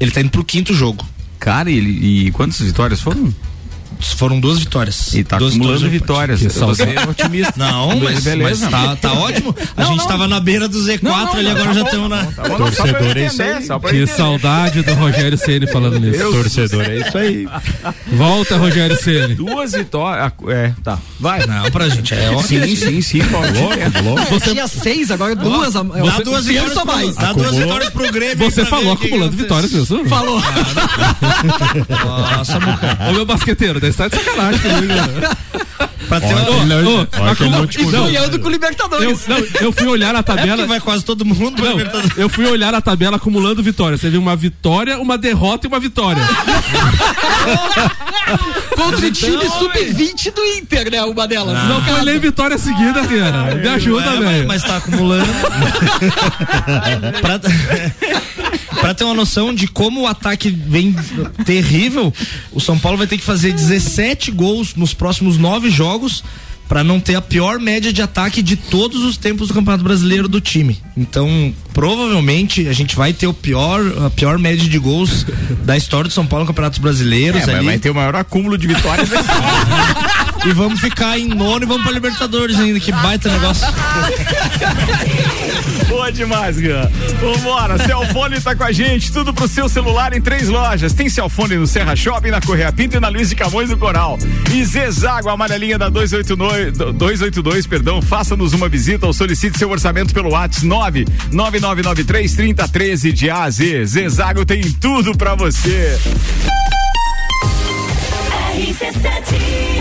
[0.00, 1.06] Ele tá indo pro quinto jogo.
[1.38, 3.30] Cara, e, e quantas vitórias foram?
[4.16, 5.14] Foram duas vitórias.
[5.14, 6.40] E tá duas acumulando vitórias.
[6.42, 7.54] Você é otimista.
[7.56, 9.54] Não, mas, mas tá, tá ótimo.
[9.76, 10.06] A não, gente não.
[10.06, 12.24] tava na beira do Z4 não, ali, agora tá já estamos na.
[12.26, 13.90] Tá Torcedor é isso aí.
[13.90, 16.18] Que saudade do Rogério Ceni falando nisso.
[16.18, 17.48] Deus Torcedor é isso aí.
[18.12, 19.34] Volta, Rogério Ceni.
[19.34, 20.32] Duas vitórias.
[20.48, 20.98] É, tá.
[21.18, 21.46] Vai.
[21.46, 22.64] Não, pra gente é ótimo.
[22.66, 23.20] Sim, sim, sim.
[24.02, 25.74] Louco, Você tinha seis, agora duas.
[25.74, 25.82] Dá
[26.24, 26.84] duas vitórias.
[26.84, 27.16] mais.
[27.16, 28.50] Dá duas vitórias pro Grêmio.
[28.50, 30.04] Você falou acumulando vitórias mesmo?
[30.08, 30.40] Falou.
[31.88, 32.58] Nossa,
[33.08, 34.94] Ô meu basqueteiro, deve estar de sacanagem comigo.
[36.08, 36.40] Pra ter uma...
[36.40, 37.06] oh, oh,
[37.86, 39.28] oh, sonhando com o Libertadores.
[39.28, 40.62] Eu, não, eu fui olhar a tabela.
[40.62, 41.78] É vai quase todo mundo não,
[42.16, 44.00] Eu fui olhar a tabela acumulando vitórias.
[44.00, 46.22] Teve uma vitória, uma derrota e uma vitória.
[48.74, 51.02] Contra o time então, sub-20 do Inter, né?
[51.02, 51.54] Uma delas.
[51.54, 53.54] Não, não foi nem vitória seguida, cara.
[53.54, 54.48] Me ajuda, é, velho.
[54.48, 55.28] Mas, mas tá acumulando.
[57.20, 57.38] pra,
[58.88, 60.96] pra ter uma noção de como o ataque vem
[61.44, 62.10] terrível,
[62.52, 66.24] o São Paulo vai ter que fazer 17 gols nos próximos nove jogos
[66.66, 70.26] para não ter a pior média de ataque de todos os tempos do Campeonato Brasileiro
[70.26, 70.78] do time.
[70.96, 75.26] Então, provavelmente a gente vai ter o pior, a pior média de gols
[75.64, 77.46] da história do São Paulo no Campeonatos Brasileiros.
[77.46, 79.44] É, vai ter o maior acúmulo de vitórias da história.
[80.48, 83.66] e vamos ficar em nono e vamos para Libertadores ainda, que baita negócio.
[86.08, 86.90] Boa demais, Gan.
[87.20, 90.94] Vambora, Celfone tá com a gente, tudo pro seu celular em três lojas.
[90.94, 94.18] Tem Celfone no Serra Shopping, na Correia Pinto e na Luiz de Camões do Coral.
[94.50, 100.30] E Zezago, amarelinha da 289, 282, perdão, faça-nos uma visita ou solicite seu orçamento pelo
[100.30, 103.84] WhatsApp 99993 3013 de A a Z.
[103.84, 105.98] Zezago tem tudo pra você.
[108.56, 109.77] RC7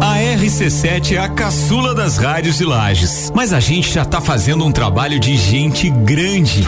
[0.00, 4.64] a RC7 é a caçula das rádios de Lages, mas a gente já tá fazendo
[4.64, 6.66] um trabalho de gente grande.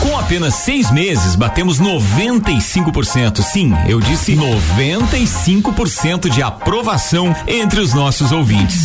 [0.00, 3.42] Com apenas seis meses, batemos 95%.
[3.42, 8.84] Sim, eu disse 95% de aprovação entre os nossos ouvintes.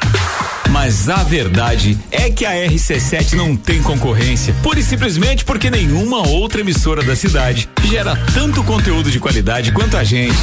[0.71, 6.25] Mas a verdade é que a RC7 não tem concorrência, pura e simplesmente porque nenhuma
[6.25, 10.37] outra emissora da cidade gera tanto conteúdo de qualidade quanto a gente.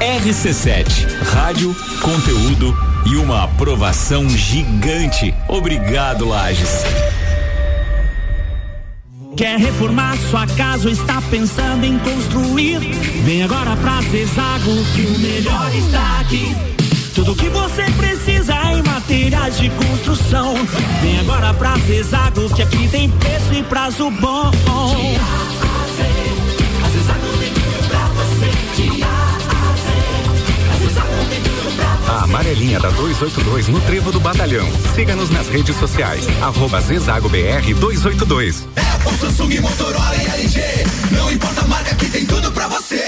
[0.00, 5.32] RC7, rádio, conteúdo e uma aprovação gigante.
[5.46, 6.82] Obrigado, Lages.
[9.36, 12.80] Quer reformar sua casa ou está pensando em construir?
[13.24, 16.77] Vem agora pra Zezago que o melhor está aqui.
[17.18, 20.54] Tudo que você precisa em materiais de construção.
[21.02, 24.52] Vem agora pra Zezago que aqui tem preço e prazo bom.
[32.06, 34.68] A amarelinha da 282 no Trevo do Batalhão.
[34.94, 36.24] Siga-nos nas redes sociais.
[36.40, 38.68] Arroba Zezago BR 282.
[38.76, 40.60] Apple, Samsung, Motorola e LG.
[41.10, 43.07] Não importa a marca que tem tudo pra você.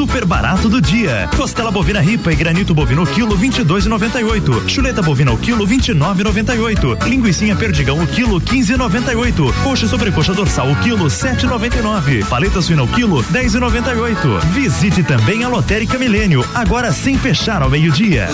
[0.00, 1.28] Super barato do dia.
[1.36, 4.66] Costela bovina ripa e granito bovino quilo 22,98.
[4.66, 7.06] Chuleta bovina o quilo 29,98.
[7.06, 9.52] Linguiça perdigão o quilo 15,98.
[9.62, 12.24] Coxa sobre coxa dorsal o quilo 7,99.
[12.24, 14.40] Paleta suína o quilo 10,98.
[14.54, 18.30] Visite também a Lotérica Milênio, agora sem fechar ao meio-dia.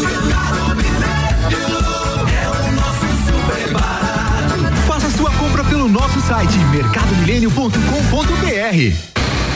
[4.86, 9.15] Faça sua compra pelo nosso site mercadomilênio.com.br.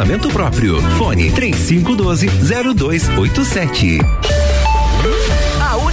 [0.00, 0.80] estacionamento próprio.
[0.96, 2.28] Fone 3512
[2.74, 4.39] 0287.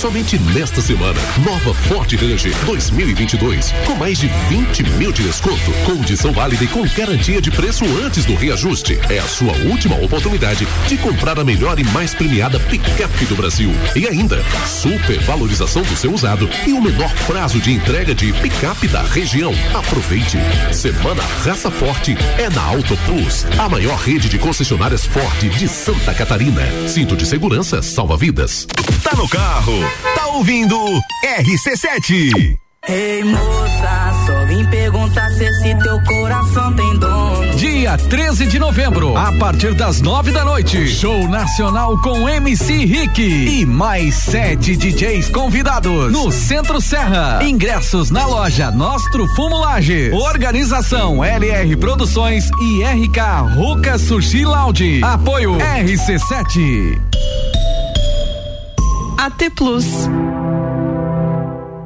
[0.00, 6.32] Somente nesta semana, nova Ford Ranger 2022, com mais de 20 mil de desconto, condição
[6.32, 8.98] válida e com garantia de preço antes do reajuste.
[9.10, 13.70] É a sua última oportunidade de comprar a melhor e mais premiada picape do Brasil.
[13.94, 18.88] E ainda, super valorização do seu usado e o menor prazo de entrega de picape
[18.88, 19.52] da região.
[19.74, 20.38] Aproveite.
[20.72, 26.14] Semana Raça Forte é na Auto Plus, a maior rede de concessionárias Ford de Santa
[26.14, 26.62] Catarina.
[26.88, 28.66] Cinto de segurança salva vidas.
[29.02, 30.76] Tá no carro, tá ouvindo
[31.24, 32.56] RC7.
[32.88, 37.54] Ei moça, só vim perguntar se esse teu coração tem dono.
[37.54, 43.22] Dia 13 de novembro, a partir das nove da noite, show nacional com MC Rick
[43.22, 47.40] e mais sete DJs convidados no Centro Serra.
[47.44, 50.14] Ingressos na loja Nostro Fumo Lages.
[50.14, 55.00] Organização LR Produções e RK Ruka Sushi Lounge.
[55.04, 56.98] Apoio RC7.
[59.20, 59.84] AT Plus.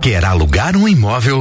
[0.01, 1.41] Quer alugar um imóvel?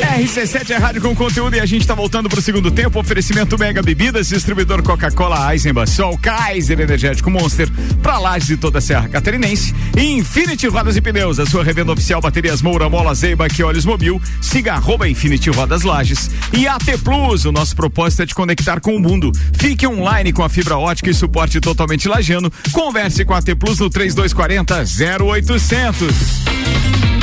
[0.00, 2.98] RC7 é rádio com conteúdo e a gente tá voltando pro segundo tempo.
[2.98, 7.68] Oferecimento Mega Bebidas, distribuidor Coca-Cola, Eisenbach, Sol, Kaiser Energético Monster,
[8.02, 9.74] pra Lages e toda a Serra Catarinense.
[9.96, 13.84] E Infinity Rodas e Pneus, a sua revenda oficial baterias Moura, Mola, Zeiba, que olhos
[13.84, 14.20] mobil.
[14.40, 16.30] Siga arroba Infinity Rodas Lages.
[16.52, 19.30] E AT Plus, o nosso propósito é te conectar com o mundo.
[19.52, 22.50] Fique online com a fibra ótica e suporte totalmente lajano.
[22.72, 24.84] Converse com a AT Plus no 3240
[25.24, 27.19] 0800.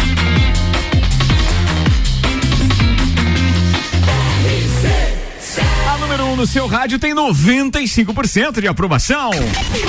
[6.28, 9.32] A número 1 no seu rádio tem 95% de aprovação.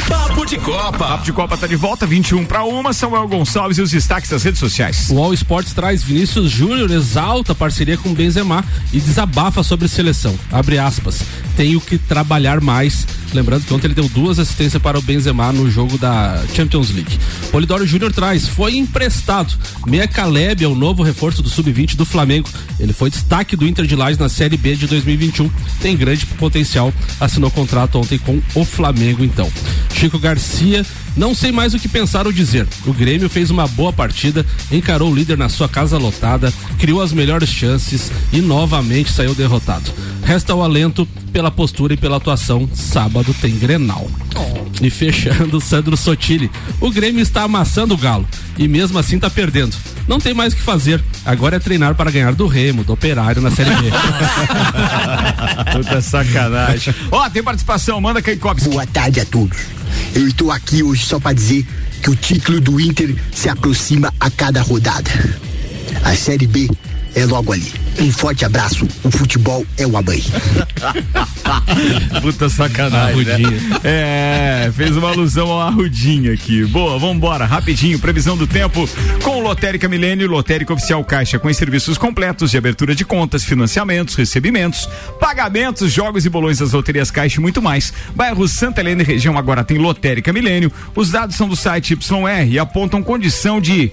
[0.09, 0.99] Papo de Copa.
[0.99, 2.93] Papo de Copa tá de volta, 21 para uma.
[2.93, 5.09] Samuel Gonçalves e os destaques das redes sociais.
[5.11, 10.39] O All Sports traz Vinícius Júnior, exalta a parceria com Benzema e desabafa sobre seleção.
[10.53, 11.23] Abre aspas.
[11.57, 13.07] Tenho que trabalhar mais.
[13.33, 17.19] Lembrando que ontem ele deu duas assistências para o Benzema no jogo da Champions League.
[17.51, 19.55] Polidoro Júnior traz, foi emprestado.
[19.87, 22.49] Meia Caleb é o novo reforço do Sub-20 do Flamengo.
[22.79, 25.51] Ele foi destaque do Inter de Lages na Série B de 2021.
[25.81, 26.93] Tem grande potencial.
[27.21, 29.51] Assinou contrato ontem com o Flamengo, então.
[29.95, 30.85] Chico Garcia
[31.19, 32.67] não sei mais o que pensar ou dizer.
[32.87, 37.13] O Grêmio fez uma boa partida, encarou o líder na sua casa lotada, criou as
[37.13, 39.91] melhores chances e novamente saiu derrotado.
[40.25, 42.69] Resta o alento pela postura e pela atuação.
[42.73, 44.09] Sábado tem Grenal.
[44.81, 46.51] E fechando, Sandro Sotile.
[46.81, 49.77] O Grêmio está amassando o Galo e mesmo assim tá perdendo.
[50.07, 51.03] Não tem mais o que fazer.
[51.25, 53.91] Agora é treinar para ganhar do Remo, do Operário na Série B.
[55.73, 56.95] Puta sacanagem.
[57.11, 58.69] Ó, tem participação, manda Kaikovski.
[58.69, 59.78] Boa tarde a todos.
[60.15, 61.67] Eu estou aqui hoje só para dizer
[62.03, 65.11] que o título do Inter se aproxima a cada rodada.
[66.05, 66.69] A Série B
[67.15, 67.88] é logo ali.
[68.01, 68.87] Um forte abraço.
[69.03, 70.23] O futebol é uma mãe.
[72.23, 73.25] Puta sacanagem.
[73.25, 73.61] Né?
[73.83, 76.65] É, fez uma alusão ao Arrudinho aqui.
[76.65, 77.99] Boa, vambora, rapidinho.
[77.99, 78.89] Previsão do tempo
[79.23, 84.15] com Lotérica Milênio, Lotérica Oficial Caixa, com os serviços completos de abertura de contas, financiamentos,
[84.15, 84.89] recebimentos,
[85.19, 87.93] pagamentos, jogos e bolões das loterias Caixa e muito mais.
[88.15, 90.73] Bairro Santa Helena e região agora tem Lotérica Milênio.
[90.95, 93.93] Os dados são do site YR e apontam condição de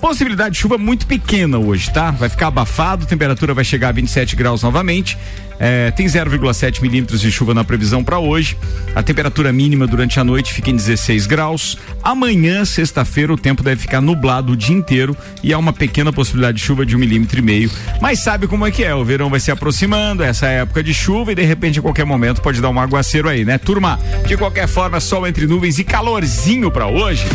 [0.00, 2.10] Possibilidade de chuva muito pequena hoje, tá?
[2.12, 5.18] Vai ficar abafado, temperatura vai chegar a 27 graus novamente.
[5.60, 8.56] É, tem 0,7 milímetros de chuva na previsão para hoje.
[8.94, 11.76] A temperatura mínima durante a noite fica em 16 graus.
[12.02, 16.58] Amanhã, sexta-feira, o tempo deve ficar nublado o dia inteiro e há uma pequena possibilidade
[16.58, 17.70] de chuva de um milímetro e meio.
[18.00, 18.94] Mas sabe como é que é?
[18.94, 22.06] O verão vai se aproximando, essa é época de chuva e de repente, a qualquer
[22.06, 23.58] momento, pode dar um aguaceiro aí, né?
[23.58, 27.26] Turma, de qualquer forma, sol entre nuvens e calorzinho para hoje.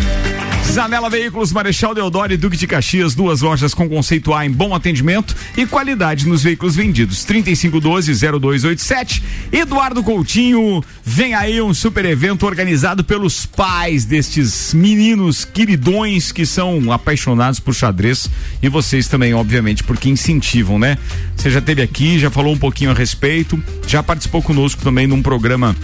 [0.71, 4.73] Zanela Veículos, Marechal Deodoro e Duque de Caxias, duas lojas com conceito A em bom
[4.73, 7.25] atendimento e qualidade nos veículos vendidos.
[7.25, 9.21] 3512-0287.
[9.51, 16.91] Eduardo Coutinho, vem aí um super evento organizado pelos pais destes meninos queridões que são
[16.91, 18.29] apaixonados por xadrez
[18.61, 20.97] e vocês também, obviamente, porque incentivam, né?
[21.35, 25.21] Você já esteve aqui, já falou um pouquinho a respeito, já participou conosco também num
[25.21, 25.75] programa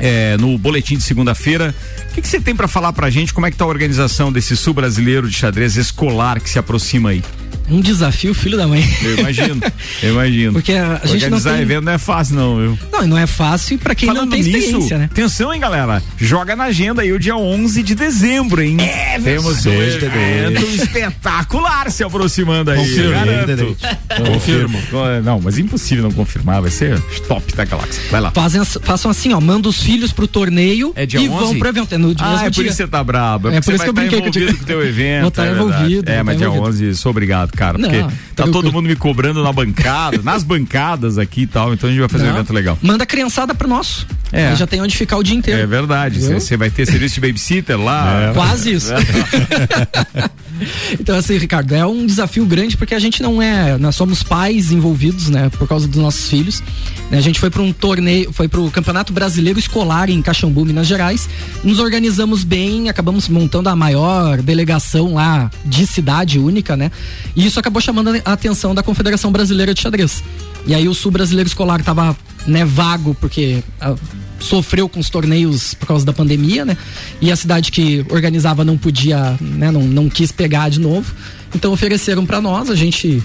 [0.00, 1.74] é, no boletim de segunda-feira.
[2.10, 3.32] O que, você tem para falar pra gente?
[3.32, 7.10] Como é que tá a organização desse sul brasileiro de xadrez escolar que se aproxima
[7.10, 7.22] aí?
[7.68, 8.84] Um desafio, filho da mãe.
[9.02, 9.60] Eu imagino,
[10.02, 10.52] eu imagino.
[10.54, 11.62] Porque a, a gente não Organizar tem...
[11.62, 12.78] evento não é fácil, não, viu?
[12.92, 15.04] Não, não é fácil para quem Falando não tem nisso, experiência, né?
[15.04, 16.02] atenção, hein, galera?
[16.18, 18.76] Joga na agenda aí o dia 11 de dezembro, hein?
[18.80, 22.78] É, Temos um evento espetacular se aproximando aí.
[22.78, 23.46] Confirmo, garanto.
[23.46, 23.74] Dedê.
[24.32, 24.78] Confirmo.
[25.24, 28.02] Não, mas impossível não confirmar, vai ser top da galáxia.
[28.10, 28.30] Vai lá.
[28.32, 31.44] Fazem, façam assim, ó, manda os filhos pro torneio É dia e 11?
[31.44, 31.94] vão pro evento.
[31.94, 32.62] É no Ah, mesmo é por dia.
[32.64, 33.48] isso que você tá brabo.
[33.48, 34.82] É, É por isso que eu brinquei estar que eu envolvido te- com o teu
[34.86, 35.20] evento.
[35.20, 36.68] Vou estar é envolvido, É, mas dia envolvido.
[36.68, 37.78] 11, sou obrigado, cara.
[37.78, 38.62] Não, Porque tá tranquilo.
[38.62, 41.72] todo mundo me cobrando na bancada, nas bancadas aqui e tal.
[41.72, 42.34] Então a gente vai fazer um Não.
[42.36, 42.78] evento legal.
[42.82, 44.06] Manda a criançada pro nosso.
[44.32, 44.54] É.
[44.54, 45.60] Já tem onde ficar o dia inteiro.
[45.60, 46.20] É verdade.
[46.20, 48.30] Você vai ter serviço de babysitter lá.
[48.32, 48.92] Quase isso.
[50.98, 53.76] então, assim, Ricardo, é um desafio grande porque a gente não é.
[53.78, 55.50] Nós somos pais envolvidos, né?
[55.50, 56.62] Por causa dos nossos filhos.
[57.10, 60.64] Né, A gente foi para um torneio, foi para o Campeonato Brasileiro Escolar em Caxambu,
[60.64, 61.28] Minas Gerais.
[61.64, 66.90] Nos organizamos bem, acabamos montando a maior delegação lá de cidade única, né?
[67.34, 70.22] E isso acabou chamando a atenção da Confederação Brasileira de Xadrez.
[70.66, 72.16] E aí o Sul Brasileiro Escolar tava,
[72.46, 73.94] né, vago, porque ah,
[74.38, 76.76] sofreu com os torneios por causa da pandemia, né?
[77.20, 81.14] E a cidade que organizava não podia, né, não, não quis pegar de novo.
[81.54, 83.22] Então ofereceram para nós, a gente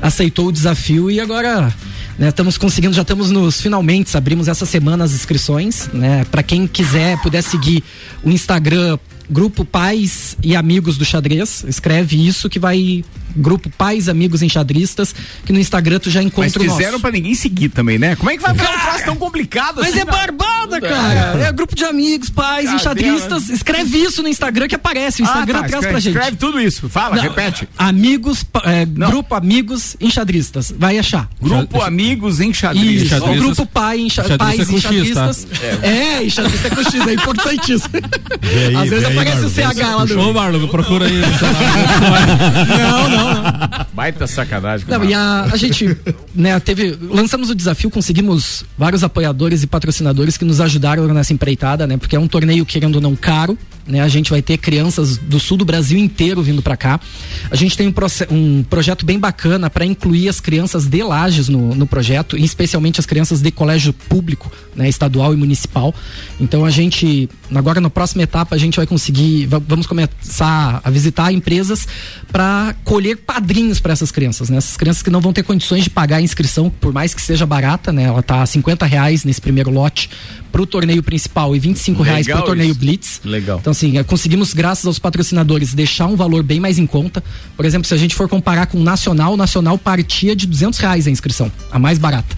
[0.00, 1.72] aceitou o desafio e agora
[2.18, 6.24] né, estamos conseguindo, já estamos nos finalmente, abrimos essa semana as inscrições, né?
[6.30, 7.82] Para quem quiser, puder seguir
[8.22, 8.98] o Instagram
[9.30, 13.04] Grupo Pais e Amigos do Xadrez, escreve isso que vai
[13.36, 15.14] Grupo Pais Amigos Enxadristas,
[15.44, 16.76] que no Instagram tu já Mas encontra nosso.
[16.78, 18.16] fizeram pra ninguém seguir também, né?
[18.16, 20.00] Como é que vai fazer um troço tão complicado Mas assim?
[20.00, 21.46] é barbada, cara.
[21.46, 23.48] É grupo de amigos, pais, Cadê, enxadristas.
[23.50, 25.22] Escreve isso no Instagram que aparece.
[25.22, 26.14] O Instagram Ah, tá, traz escreve, pra gente.
[26.16, 26.88] escreve tudo isso.
[26.88, 27.68] Fala, Não, repete.
[27.76, 30.72] Amigos, é, grupo Amigos Enxadristas.
[30.76, 31.28] Vai achar.
[31.40, 32.92] Grupo Amigos Enxadristas.
[32.94, 33.44] Isso, o Enxadristas.
[33.56, 34.94] grupo pai, enxa, Enxadrista pais é com X, tá?
[34.94, 35.46] enxadristas.
[35.82, 37.90] É, enxadrista é com X, é importantíssimo.
[38.68, 40.20] aí, Às vezes aí, aparece o Marlon, CH lá do.
[40.20, 41.20] Ô, Marlon, procura aí.
[42.78, 43.86] Não, não, não.
[43.92, 44.86] Baita sacanagem.
[44.88, 45.96] Não, e a, a gente,
[46.34, 46.96] né, teve.
[47.00, 51.96] Lançamos o desafio, conseguimos vários apoiadores e patrocinadores que nos ajudaram nessa empreitada, né?
[51.96, 53.58] Porque é um torneio, querendo ou não, caro.
[53.88, 57.00] Né, a gente vai ter crianças do sul do Brasil inteiro vindo para cá.
[57.50, 57.94] A gente tem um,
[58.30, 63.00] um projeto bem bacana para incluir as crianças de Lages no, no projeto, e especialmente
[63.00, 65.94] as crianças de colégio público, né, estadual e municipal.
[66.38, 70.90] Então a gente, agora na próxima etapa, a gente vai conseguir, va- vamos começar a
[70.90, 71.88] visitar empresas
[72.30, 74.58] para colher padrinhos para essas crianças, né?
[74.58, 77.46] Essas crianças que não vão ter condições de pagar a inscrição, por mais que seja
[77.46, 78.04] barata, né?
[78.04, 80.10] Ela tá a 50 reais nesse primeiro lote
[80.52, 82.78] pro torneio principal e 25 reais Legal pro torneio isso.
[82.80, 83.20] Blitz.
[83.24, 83.58] Legal.
[83.60, 87.22] Então, assim, eh, conseguimos, graças aos patrocinadores, deixar um valor bem mais em conta.
[87.56, 90.78] Por exemplo, se a gente for comparar com o Nacional, o Nacional partia de 200
[90.78, 92.36] reais a inscrição, a mais barata.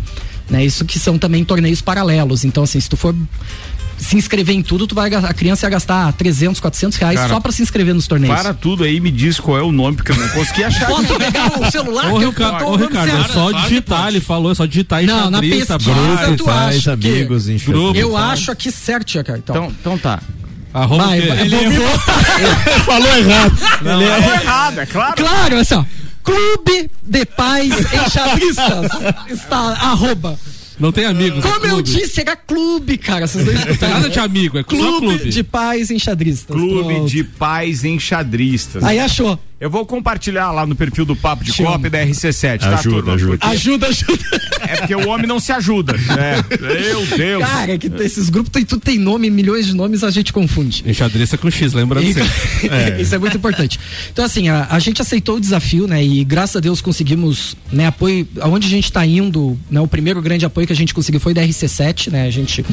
[0.49, 0.65] Né?
[0.65, 2.45] Isso que são também torneios paralelos.
[2.45, 3.15] Então, assim, se tu for
[3.97, 7.39] se inscrever em tudo, tu vai, a criança ia gastar 300, 400 reais Cara, só
[7.39, 8.35] para se inscrever nos torneios.
[8.35, 10.87] Para tudo aí e me diz qual é o nome, porque eu não consegui achar.
[10.89, 12.13] Posso pegar o celular?
[12.13, 15.03] Ô, que eu Ricardo, tô ô, Ricardo, é só digitar, ele falou, é só digitar
[15.05, 17.47] Não, na pesquisa bruto, tu acha que- amigos.
[17.95, 19.39] Eu acho aqui certo, cara.
[19.39, 20.21] Então, Então, então tá.
[20.73, 21.99] Arroba vai, Ele eu vou-
[22.87, 23.59] Falou errado.
[23.83, 24.07] Não, é
[24.43, 25.15] errado, é claro.
[25.17, 25.85] Claro, assim, ó.
[26.23, 28.91] Clube de Pais Enxadristas.
[29.29, 30.39] Está, arroba.
[30.79, 31.91] Não tem amigos, é Como eu clube.
[31.91, 33.27] disse, era clube, cara.
[33.27, 35.29] Vocês dois Não tem nada de amigo, é Clube, clube.
[35.31, 36.57] de Pais Enxadristas.
[36.57, 37.11] Clube Pronto.
[37.11, 38.83] de Pais Enxadristas.
[38.85, 39.39] Aí achou.
[39.61, 41.53] Eu vou compartilhar lá no perfil do Papo de.
[41.53, 43.13] Copa e da RC7, tá, Ajuda, turma?
[43.15, 43.47] ajuda.
[43.47, 44.25] Ajuda, ajuda.
[44.63, 45.93] É porque o homem não se ajuda.
[45.93, 46.37] né?
[46.59, 47.45] Meu Deus.
[47.45, 50.83] Cara, é que esses grupos tem, tudo tem nome, milhões de nomes, a gente confunde.
[50.87, 52.31] Enxadrista com X, lembrando E- sempre.
[53.03, 53.79] Isso é muito importante.
[54.11, 56.03] Então, assim, a, a gente aceitou o desafio, né?
[56.03, 58.27] E graças a Deus conseguimos, né, apoio.
[58.41, 59.79] Aonde a gente está indo, né?
[59.79, 62.27] O primeiro grande apoio que a gente conseguiu foi da RC7, né?
[62.27, 62.65] A gente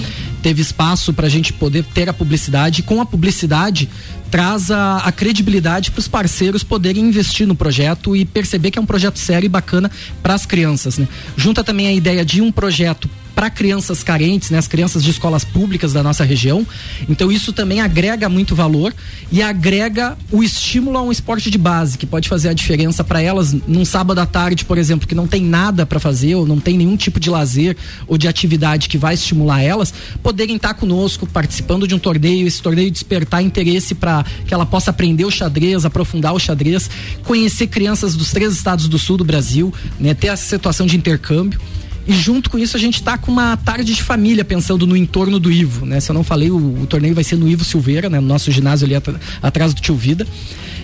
[0.42, 2.80] teve espaço para a gente poder ter a publicidade.
[2.80, 3.90] E com a publicidade,
[4.30, 8.82] traz a, a credibilidade para os parceiros poderem investir no projeto e perceber que é
[8.82, 9.90] um projeto sério e bacana
[10.22, 11.08] para as crianças, né?
[11.36, 15.46] Junta também a ideia de um projeto para crianças carentes, né, as crianças de escolas
[15.46, 16.66] públicas da nossa região.
[17.08, 18.92] Então isso também agrega muito valor
[19.32, 23.22] e agrega o estímulo a um esporte de base que pode fazer a diferença para
[23.22, 26.60] elas num sábado à tarde, por exemplo, que não tem nada para fazer ou não
[26.60, 27.78] tem nenhum tipo de lazer
[28.08, 32.60] ou de atividade que vai estimular elas, poderem estar conosco participando de um torneio, esse
[32.60, 36.90] torneio despertar interesse para que ela possa aprender o xadrez, aprofundar o xadrez,
[37.24, 41.62] conhecer crianças dos três estados do sul do Brasil, né, ter essa situação de intercâmbio.
[42.08, 45.40] E junto com isso a gente está com uma tarde de família pensando no entorno
[45.40, 46.00] do Ivo, né?
[46.00, 48.20] Se eu não falei, o, o torneio vai ser no Ivo Silveira, né?
[48.20, 49.08] No nosso ginásio ali at
[49.42, 50.26] atrás do Tio Vida.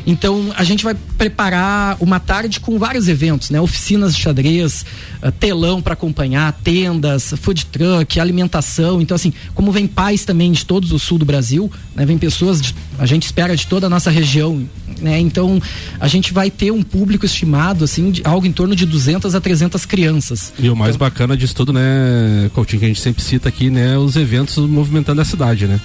[0.05, 3.59] Então a gente vai preparar uma tarde com vários eventos, né?
[3.61, 4.85] Oficinas de xadrez,
[5.21, 9.01] uh, telão para acompanhar, tendas, food truck, alimentação.
[9.01, 12.05] Então assim, como vem pais também de todos o sul do Brasil, né?
[12.05, 14.63] Vem pessoas, de, a gente espera de toda a nossa região,
[14.99, 15.19] né?
[15.19, 15.61] Então
[15.99, 19.41] a gente vai ter um público estimado assim de algo em torno de 200 a
[19.41, 20.53] 300 crianças.
[20.59, 23.69] E o mais então, bacana disso tudo, né, Coutinho, que a gente sempre cita aqui,
[23.69, 25.79] né, os eventos movimentando a cidade, né?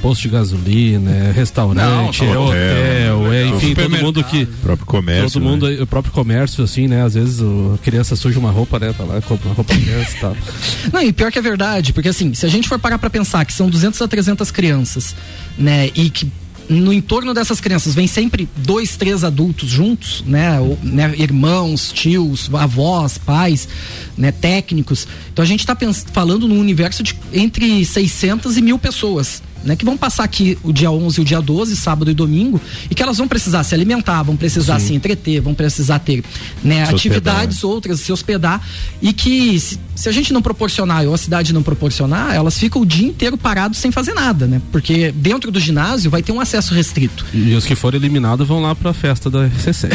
[0.00, 4.46] Posto de gasolina, é restaurante, não, é hotel, é, enfim, todo mundo que.
[4.46, 5.40] próprio comércio.
[5.40, 5.82] Todo mundo, né?
[5.82, 7.04] o próprio comércio, assim, né?
[7.04, 8.92] Às vezes a criança suja uma roupa, né?
[8.96, 10.36] Tá lá, compra uma roupa criança e tal.
[10.92, 13.44] Não, e pior que é verdade, porque assim, se a gente for parar pra pensar
[13.44, 15.14] que são 200 a 300 crianças,
[15.58, 15.90] né?
[15.94, 16.30] E que
[16.68, 20.58] no entorno dessas crianças vem sempre dois, três adultos juntos, né?
[20.60, 21.12] Ou, né?
[21.18, 23.68] Irmãos, tios, avós, pais,
[24.16, 24.30] né?
[24.30, 25.06] Técnicos.
[25.32, 25.76] Então a gente está
[26.12, 30.72] falando num universo de entre 600 e mil pessoas né, que vão passar aqui o
[30.72, 33.74] dia 11 e o dia 12, sábado e domingo, e que elas vão precisar se
[33.74, 34.86] alimentar, vão precisar Sim.
[34.86, 36.24] se entreter, vão precisar ter
[36.62, 37.74] né, atividades hospedar.
[37.74, 38.60] outras, se hospedar,
[39.00, 42.82] e que se, se, a gente não proporcionar ou a cidade não proporcionar, elas ficam
[42.82, 44.60] o dia inteiro parados sem fazer nada, né?
[44.72, 47.24] Porque dentro do ginásio vai ter um acesso restrito.
[47.32, 49.88] E os que forem eliminados vão lá para a festa da RCC.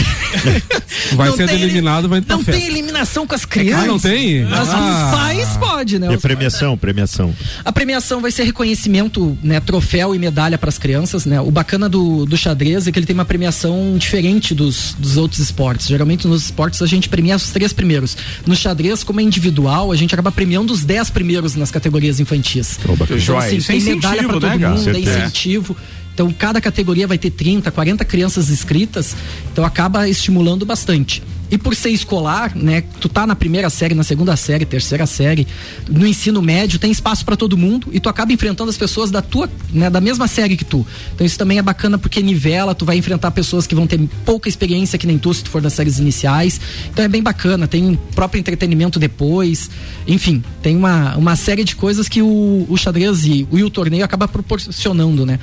[1.14, 3.84] vai ser eliminado, vai Não tem eliminação com as crianças.
[3.84, 4.46] Ah, não tem?
[4.46, 5.12] Mas ah.
[5.12, 6.12] os pais pode, né?
[6.12, 7.34] E a premiação, premiação.
[7.64, 9.56] A premiação vai ser reconhecimento, né?
[9.56, 11.40] né, troféu e medalha para as crianças, né?
[11.40, 15.40] O bacana do, do xadrez é que ele tem uma premiação diferente dos, dos outros
[15.40, 15.88] esportes.
[15.88, 18.18] Geralmente nos esportes a gente premia os três primeiros.
[18.46, 22.80] No xadrez, como é individual, a gente acaba premiando os dez primeiros nas categorias infantis.
[22.88, 25.76] Oh, então, assim, tem medalha para todo né, mundo, é incentivo.
[26.16, 29.14] Então, cada categoria vai ter 30, 40 crianças inscritas,
[29.52, 31.22] então acaba estimulando bastante.
[31.52, 35.46] E por ser escolar, né, tu tá na primeira série, na segunda série, terceira série,
[35.88, 39.22] no ensino médio tem espaço para todo mundo e tu acaba enfrentando as pessoas da
[39.22, 40.86] tua, né, da mesma série que tu.
[41.14, 44.50] Então isso também é bacana porque nivela, tu vai enfrentar pessoas que vão ter pouca
[44.50, 46.60] experiência que nem tu se tu for das séries iniciais.
[46.92, 49.70] Então é bem bacana, tem próprio entretenimento depois.
[50.08, 53.70] Enfim, tem uma, uma série de coisas que o, o xadrez e o, e o
[53.70, 55.40] torneio acaba proporcionando, né?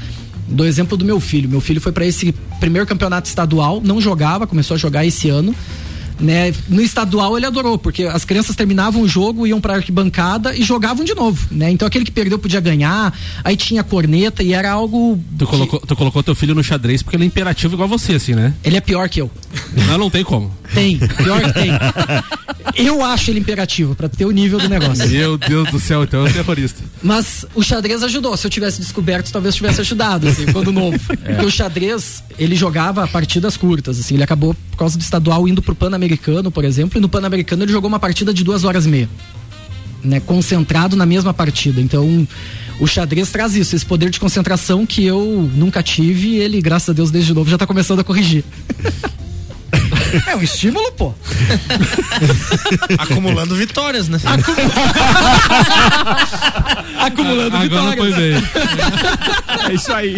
[0.53, 1.49] Do exemplo do meu filho.
[1.49, 5.55] Meu filho foi para esse primeiro campeonato estadual, não jogava, começou a jogar esse ano
[6.23, 6.55] né?
[6.69, 11.05] No estadual ele adorou, porque as crianças terminavam o jogo, iam pra arquibancada e jogavam
[11.05, 11.71] de novo, né?
[11.71, 13.13] Então aquele que perdeu podia ganhar,
[13.45, 15.19] aí tinha corneta e era algo.
[15.39, 15.51] Tu, que...
[15.51, 18.55] colocou, tu colocou teu filho no xadrez porque ele é imperativo igual você, assim, né?
[18.65, 19.31] Ele é pior que eu.
[19.89, 20.51] Não, não tem como.
[20.73, 21.71] Tem, pior que tem.
[22.75, 25.07] Eu acho ele imperativo, para ter o nível do negócio.
[25.09, 26.83] Meu Deus do céu, então é um terrorista.
[27.03, 28.37] Mas o xadrez ajudou.
[28.37, 30.99] Se eu tivesse descoberto, talvez tivesse ajudado, assim, quando novo.
[31.25, 31.35] É.
[31.35, 35.61] Porque o xadrez, ele jogava partidas curtas, assim, ele acabou, por causa do estadual, indo
[35.61, 36.12] pro Pan-Americano,
[36.51, 39.09] por exemplo, e no Pan-Americano ele jogou uma partida de duas horas e meia.
[40.03, 41.81] Né, concentrado na mesma partida.
[41.81, 42.27] Então,
[42.81, 46.89] o xadrez traz isso, esse poder de concentração que eu nunca tive e ele, graças
[46.89, 48.45] a Deus, desde novo já está começando a corrigir.
[50.27, 51.15] É um estímulo, pô.
[52.99, 54.19] Acumulando vitórias, né?
[56.99, 57.97] Acumulando Agora vitórias.
[57.97, 58.35] Foi bem.
[59.69, 60.17] É isso aí.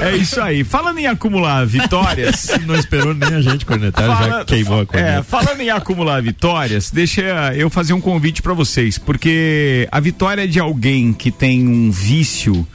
[0.00, 0.64] É isso aí.
[0.64, 2.50] Falando em acumular vitórias.
[2.66, 5.20] Não esperou nem a gente cornetar, Fala, já queimou a corneta.
[5.20, 7.22] É, falando em acumular vitórias, deixa
[7.54, 12.66] eu fazer um convite para vocês, porque a vitória de alguém que tem um vício,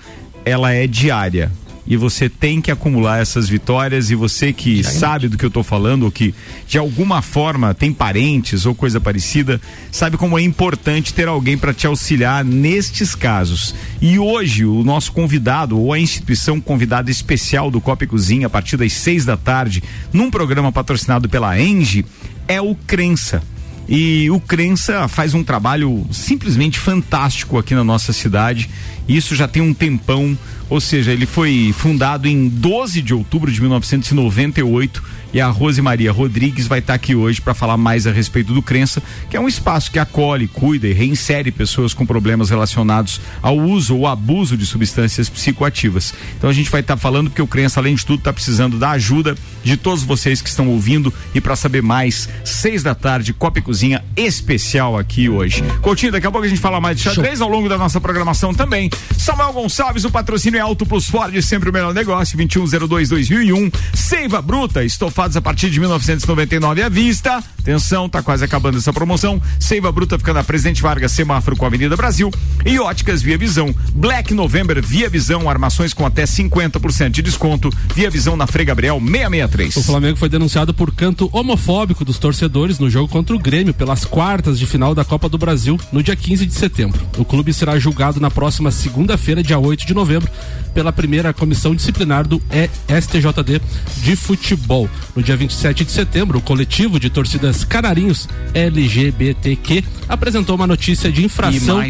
[0.45, 1.51] ela é diária
[1.86, 5.64] e você tem que acumular essas vitórias e você que sabe do que eu estou
[5.64, 6.34] falando ou que
[6.68, 9.60] de alguma forma tem parentes ou coisa parecida,
[9.92, 13.76] sabe como é importante ter alguém para te auxiliar nestes casos.
[14.02, 18.50] E hoje o nosso convidado ou a instituição convidada especial do Copa e Cozinha a
[18.50, 22.06] partir das seis da tarde, num programa patrocinado pela Engie,
[22.48, 23.42] é o Crença.
[23.88, 28.70] E o Crença faz um trabalho simplesmente fantástico aqui na nossa cidade
[29.08, 30.38] Isso já tem um tempão,
[30.70, 36.12] ou seja, ele foi fundado em 12 de outubro de 1998 e a Rose Maria
[36.12, 39.47] Rodrigues vai estar aqui hoje para falar mais a respeito do Crença, que é um
[39.47, 44.66] espaço que acolhe, cuida e reinsere pessoas com problemas relacionados ao uso ou abuso de
[44.66, 46.14] substâncias psicoativas.
[46.38, 48.91] Então a gente vai estar falando porque o Crença, além de tudo, está precisando da
[48.91, 53.58] ajuda de todos vocês que estão ouvindo e para saber mais, seis da tarde, Copa
[53.58, 55.64] e Cozinha especial aqui hoje.
[55.82, 58.54] Coutinho, daqui a pouco a gente fala mais de xadrez ao longo da nossa programação
[58.54, 58.89] também.
[59.18, 63.72] Samuel Gonçalves, o patrocínio é Auto Plus Ford, sempre o melhor negócio, 2102 2001.
[63.94, 67.44] Seiva Bruta, estofado a partir de 1999 à vista.
[67.60, 69.41] Atenção, tá quase acabando essa promoção.
[69.58, 72.30] Seiva Bruta ficando a Presidente Vargas, semáforo com a Avenida Brasil.
[72.66, 73.74] E óticas Via Visão.
[73.96, 77.70] Black November Via Visão, armações com até 50% de desconto.
[77.96, 79.78] Via Visão na Frei Gabriel 663.
[79.78, 84.04] O Flamengo foi denunciado por canto homofóbico dos torcedores no jogo contra o Grêmio pelas
[84.04, 87.02] quartas de final da Copa do Brasil no dia 15 de setembro.
[87.18, 90.30] O clube será julgado na próxima segunda-feira, dia 8 de novembro,
[90.74, 92.42] pela primeira comissão disciplinar do
[92.88, 93.62] STJD
[94.02, 94.90] de futebol.
[95.16, 101.24] No dia 27 de setembro, o coletivo de torcidas Canarinhos LGBTQ apresentou uma notícia de
[101.24, 101.82] infração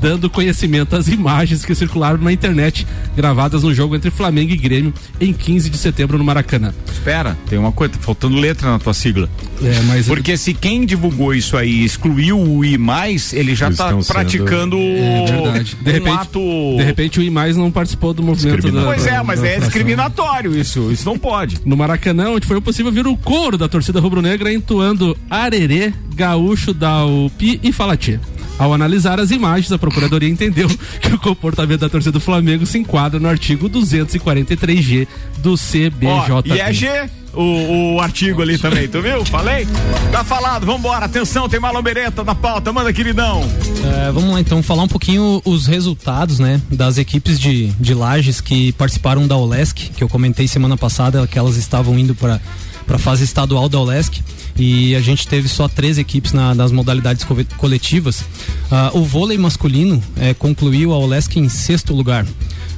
[0.00, 2.86] dando conhecimento às imagens que circularam na internet
[3.16, 6.72] gravadas no jogo entre Flamengo e Grêmio em 15 de setembro no Maracanã.
[6.90, 9.28] Espera, tem uma coisa, tá faltando letra na tua sigla.
[9.62, 13.78] É, mas Porque se quem divulgou isso aí excluiu o I mais, ele já Eles
[13.78, 15.76] tá estão sendo- praticando É verdade.
[15.80, 16.40] De um repente, ato.
[16.76, 20.54] de repente o IMAIS não participou do movimento da, Pois é, mas da é discriminatório
[20.56, 20.90] isso.
[20.92, 21.58] Isso não pode.
[21.64, 27.04] No Maracanã, onde foi possível ver o coro da torcida rubro-negra entoando arerê, gaúcho da
[27.06, 28.18] UPI e falatê.
[28.58, 30.68] Ao analisar as imagens, a Procuradoria entendeu
[31.00, 35.06] que o comportamento da torcida do Flamengo se enquadra no artigo 243G
[35.38, 36.54] do CBJ.
[36.54, 39.24] E é G o, o artigo ali também, tu viu?
[39.24, 39.68] Falei?
[40.10, 41.04] Tá falado, vambora.
[41.04, 42.72] Atenção, tem malombereta na pauta.
[42.72, 43.42] Manda, queridão.
[43.84, 48.40] É, vamos lá então falar um pouquinho os resultados, né, das equipes de, de Lages
[48.40, 52.40] que participaram da Olesc, que eu comentei semana passada que elas estavam indo para
[52.86, 54.20] para a fase estadual da Olesc
[54.58, 58.24] e a gente teve só três equipes na- nas modalidades co- coletivas.
[58.70, 62.24] Ah, o vôlei masculino eh, concluiu a Olesc em sexto lugar.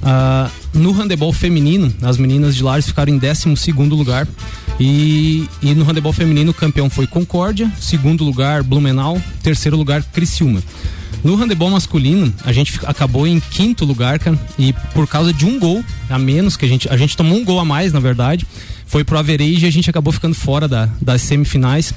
[0.02, 4.26] Ah, no handebol feminino, as meninas de Lages ficaram em 12 segundo lugar.
[4.80, 10.62] E, e no handebol feminino, o campeão foi Concórdia, segundo lugar Blumenau, terceiro lugar Criciúma.
[11.24, 15.58] No handebol masculino, a gente acabou em quinto lugar, cara, e por causa de um
[15.58, 18.46] gol a menos, que a gente, a gente tomou um gol a mais, na verdade,
[18.88, 21.92] foi pro average e a gente acabou ficando fora da, das semifinais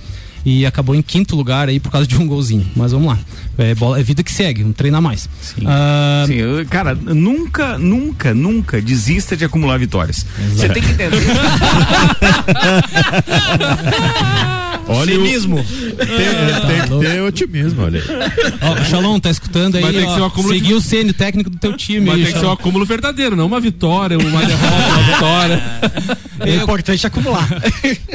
[0.46, 2.66] e acabou em quinto lugar aí por causa de um golzinho.
[2.76, 3.20] Mas vamos lá.
[3.58, 5.30] É, bola, é vida que segue, não treina mais.
[5.66, 10.26] Ah, Sim, eu- cara, nunca, nunca, nunca desista de acumular vitórias.
[10.56, 11.22] Você tem que entender.
[14.88, 15.24] Olha o-.
[15.24, 18.06] Tem, que ter otimismo, olha aí.
[18.62, 19.82] Ó, Shalom, tá escutando aí?
[19.84, 22.08] Mas tem que ser um acúmulo de- Seguir o CN, o técnico do teu time.
[22.08, 22.54] Mas aí, tem que ser um Shalom.
[22.54, 25.64] acúmulo verdadeiro, não uma vitória, uma derrota, uma vitória.
[26.42, 27.48] É importante acumular.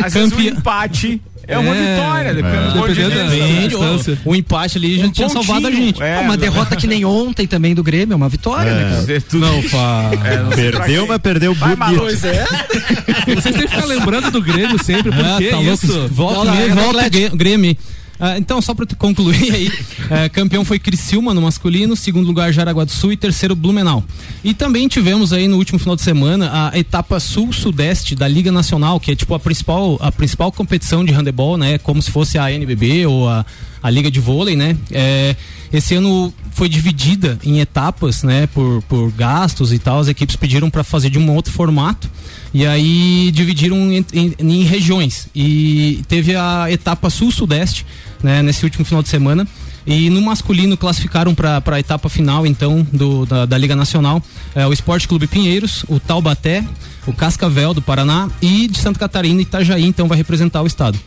[0.03, 2.35] Às vezes um empate é uma É, vitória.
[2.35, 3.47] Depende do de Dependendo da- vista.
[3.47, 4.19] Depende, distância.
[4.25, 6.03] o, o empate ali já Um tinha salvado a gente.
[6.03, 9.05] é, uma derrota que nem ontem também do Grêmio, é uma vitória, né?
[9.09, 9.59] É, Não.
[9.59, 10.11] É, pra
[10.57, 11.79] Perdeu, mas perdeu Vai, bonito.
[11.99, 12.11] Malu.
[12.11, 15.73] Vocês têm que ficar lembrando do Grêmio sempre, por Ah, que tá louco?
[15.87, 16.09] isso?
[16.09, 17.77] Volta, Volta, mesmo, é volta o Grê- Grêmio.
[18.19, 19.71] Ah, então, só para concluir aí,
[20.11, 24.03] eh, campeão foi Criciúma no masculino, segundo lugar Jaraguá do Sul e terceiro Blumenau.
[24.43, 28.99] E também tivemos aí no último final de semana a etapa sul-sudeste da Liga Nacional,
[28.99, 31.79] que é tipo a principal, a principal competição de handebol, né?
[31.79, 33.45] Como se fosse a NBB ou a,
[33.83, 34.77] a Liga de Vôlei, né?
[34.91, 35.37] Eh,
[35.73, 38.47] esse ano foi dividida em etapas, né?
[38.49, 40.01] Por, por gastos e tal.
[40.01, 42.11] As equipes pediram para fazer de um outro formato.
[42.55, 45.29] E aí dividiram em, em- em regiões.
[45.35, 47.85] E teve a etapa sul-sudeste,
[48.23, 49.47] né, nesse último final de semana.
[49.87, 54.21] E no masculino classificaram para a etapa final, então, do, da, da Liga Nacional,
[54.55, 56.65] é, o Esporte Clube Pinheiros, o Taubaté,
[57.07, 60.99] o Cascavel do Paraná e de Santa Catarina, Itajaí, então vai representar o estado.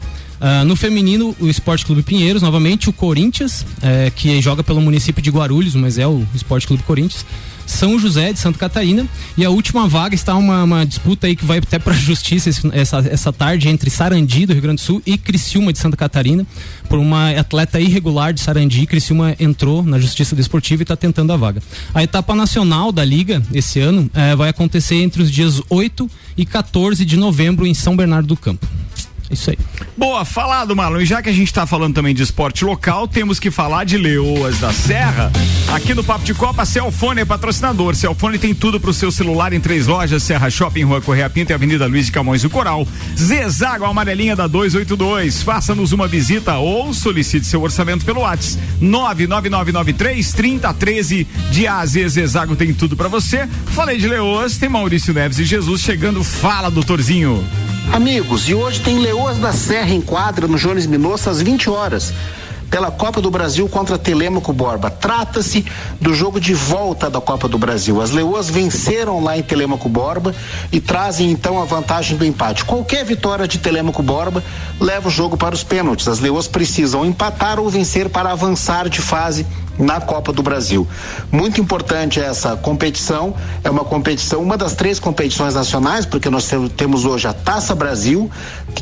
[0.41, 5.21] Ah, no feminino, o Esporte Clube Pinheiros, novamente, o Corinthians, eh, que joga pelo município
[5.21, 7.25] de Guarulhos, mas é o Esporte Clube Corinthians.
[7.65, 9.05] São José de Santa Catarina
[9.37, 12.49] e a última vaga está uma, uma disputa aí que vai até para a justiça
[12.49, 15.95] esse- essa, essa tarde entre Sarandi do Rio Grande do Sul e Criciúma de Santa
[15.95, 16.47] Catarina
[16.89, 18.87] por uma atleta irregular de Sarandi.
[18.87, 21.61] Criciúma entrou na justiça desportiva e está tentando a vaga.
[21.93, 26.45] A etapa nacional da liga esse ano eh, vai acontecer entre os dias 8 e
[26.47, 28.65] 14 de novembro em São Bernardo do Campo.
[29.29, 29.57] Isso aí.
[29.95, 31.01] Boa, falado, Marlon.
[31.01, 33.97] E já que a gente tá falando também de esporte local, temos que falar de
[33.97, 35.31] Leoas da Serra.
[35.71, 37.93] Aqui no Papo de Copa, Celfone é patrocinador.
[37.95, 41.53] Celfone tem tudo pro seu celular em três lojas: Serra Shopping, Rua Correia Pinto e
[41.53, 42.87] Avenida Luiz de Camões do Coral.
[43.15, 45.43] Zezago Amarelinha da 282.
[45.43, 48.63] Faça-nos uma visita ou solicite seu orçamento pelo WhatsApp.
[48.81, 53.47] 99993 3013 de AZ Zezago tem tudo pra você.
[53.67, 56.23] Falei de Leoas, tem Maurício Neves e Jesus chegando.
[56.23, 57.45] Fala, doutorzinho.
[57.91, 62.13] Amigos, e hoje tem Leoas da Serra em quadra no Jones Minosso às 20 horas.
[62.69, 64.89] Pela Copa do Brasil contra Telêmaco Borba.
[64.89, 65.65] Trata-se
[65.99, 68.01] do jogo de volta da Copa do Brasil.
[68.01, 70.33] As Leoas venceram lá em Telêmaco Borba
[70.71, 72.63] e trazem então a vantagem do empate.
[72.63, 74.43] Qualquer vitória de Telêmaco Borba
[74.79, 76.07] leva o jogo para os pênaltis.
[76.07, 79.45] As Leoas precisam empatar ou vencer para avançar de fase
[79.79, 80.85] na Copa do Brasil.
[81.31, 87.05] Muito importante essa competição, é uma competição, uma das três competições nacionais, porque nós temos
[87.05, 88.29] hoje a Taça Brasil,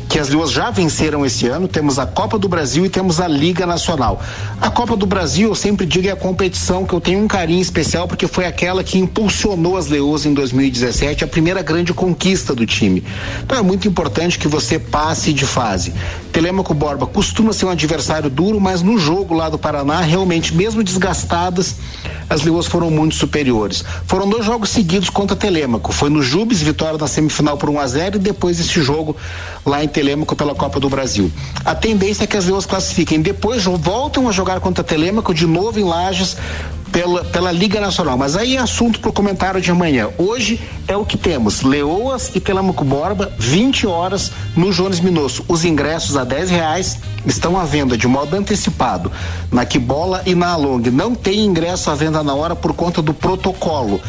[0.08, 3.28] que as duas já venceram esse ano, temos a Copa do Brasil e temos a
[3.28, 4.20] Liga Nacional.
[4.60, 7.60] A Copa do Brasil, eu sempre digo, é a competição que eu tenho um carinho
[7.60, 12.66] especial, porque foi aquela que impulsionou as Leoas em 2017, a primeira grande conquista do
[12.66, 13.04] time.
[13.42, 15.92] Então é muito importante que você passe de fase.
[16.32, 20.82] Telemaco Borba costuma ser um adversário duro, mas no jogo lá do Paraná, realmente, mesmo
[20.88, 21.76] desgastadas,
[22.28, 23.84] as Leoas foram muito superiores.
[24.06, 25.92] Foram dois jogos seguidos contra Telêmaco.
[25.92, 29.16] Foi no Jubes, vitória na semifinal por 1 a 0 e depois esse jogo
[29.64, 31.30] lá em Telêmaco pela Copa do Brasil.
[31.64, 33.20] A tendência é que as Leoas classifiquem.
[33.20, 36.36] Depois voltam a jogar contra Telêmaco de novo em Lages
[36.92, 38.16] pela, pela Liga Nacional.
[38.16, 40.08] Mas aí é assunto para o comentário de amanhã.
[40.18, 45.44] Hoje é o que temos: Leoas e Telemaco Borba, 20 horas no Jones Minosso.
[45.48, 49.10] Os ingressos a 10 reais estão à venda de modo antecipado
[49.50, 50.90] na Quibola e na Along.
[50.90, 54.00] Não tem ingresso à venda na hora por conta do protocolo.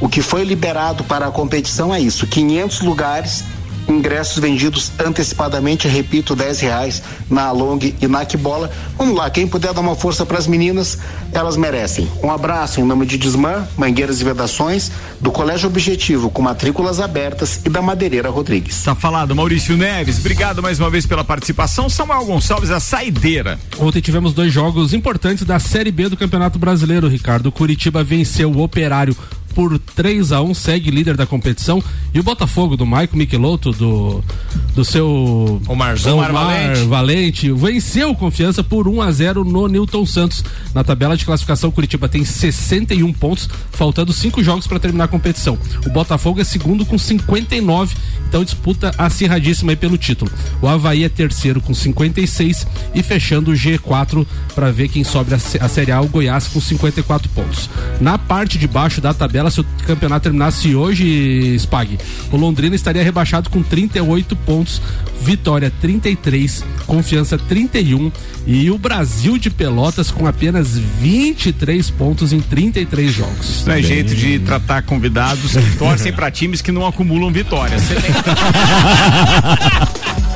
[0.00, 3.44] O que foi liberado para a competição é isso: 500 lugares
[3.88, 8.70] ingressos vendidos antecipadamente, repito, 10 reais na Along e na Bola.
[8.96, 10.98] Vamos lá, quem puder dar uma força para as meninas,
[11.32, 12.08] elas merecem.
[12.22, 17.60] Um abraço em nome de Desmã, Mangueiras e Vedações, do Colégio Objetivo, com matrículas abertas
[17.64, 18.82] e da Madeireira Rodrigues.
[18.82, 20.18] Tá falado, Maurício Neves.
[20.18, 21.88] Obrigado mais uma vez pela participação.
[21.88, 23.58] Samuel Gonçalves, a saideira.
[23.78, 27.50] Ontem tivemos dois jogos importantes da Série B do Campeonato Brasileiro, Ricardo.
[27.50, 29.16] Curitiba venceu o Operário
[29.58, 31.82] por 3 a 1 segue líder da competição.
[32.14, 34.22] E o Botafogo do Maico Michelotto, do,
[34.72, 36.84] do seu Omarzão, Omar Valente.
[36.84, 40.44] Valente, venceu confiança por 1 a 0 no Newton Santos.
[40.72, 45.58] Na tabela de classificação, Curitiba tem 61 pontos, faltando cinco jogos para terminar a competição.
[45.84, 47.96] O Botafogo é segundo com 59,
[48.28, 50.30] então disputa acirradíssima aí pelo título.
[50.62, 55.36] O Havaí é terceiro com 56 e fechando o G4 para ver quem sobe a,
[55.36, 57.68] a Série A, o Goiás com 54 pontos.
[58.00, 61.98] Na parte de baixo da tabela, se o campeonato terminasse hoje, Spag,
[62.30, 64.80] o Londrina estaria rebaixado com 38 pontos,
[65.20, 68.10] Vitória 33, Confiança 31
[68.46, 73.48] e o Brasil de Pelotas com apenas 23 pontos em 33 jogos.
[73.48, 77.82] Isso não é jeito de tratar convidados que torcem para times que não acumulam vitórias.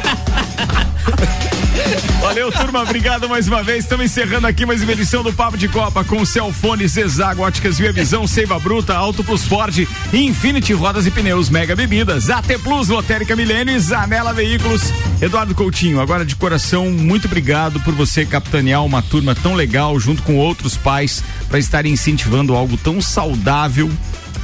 [2.32, 2.80] Valeu, turma.
[2.80, 3.84] Obrigado mais uma vez.
[3.84, 7.92] Estamos encerrando aqui mais uma edição do Papo de Copa com Celfone, Zezago, Óticas Via
[7.92, 13.36] Visão, Seiva Bruta, Auto Plus Ford, Infinity Rodas e Pneus, Mega Bebidas, AT Plus, Lotérica
[13.36, 14.80] Milênio e Zanela Veículos.
[15.20, 20.22] Eduardo Coutinho, agora de coração, muito obrigado por você capitanear uma turma tão legal junto
[20.22, 23.90] com outros pais para estarem incentivando algo tão saudável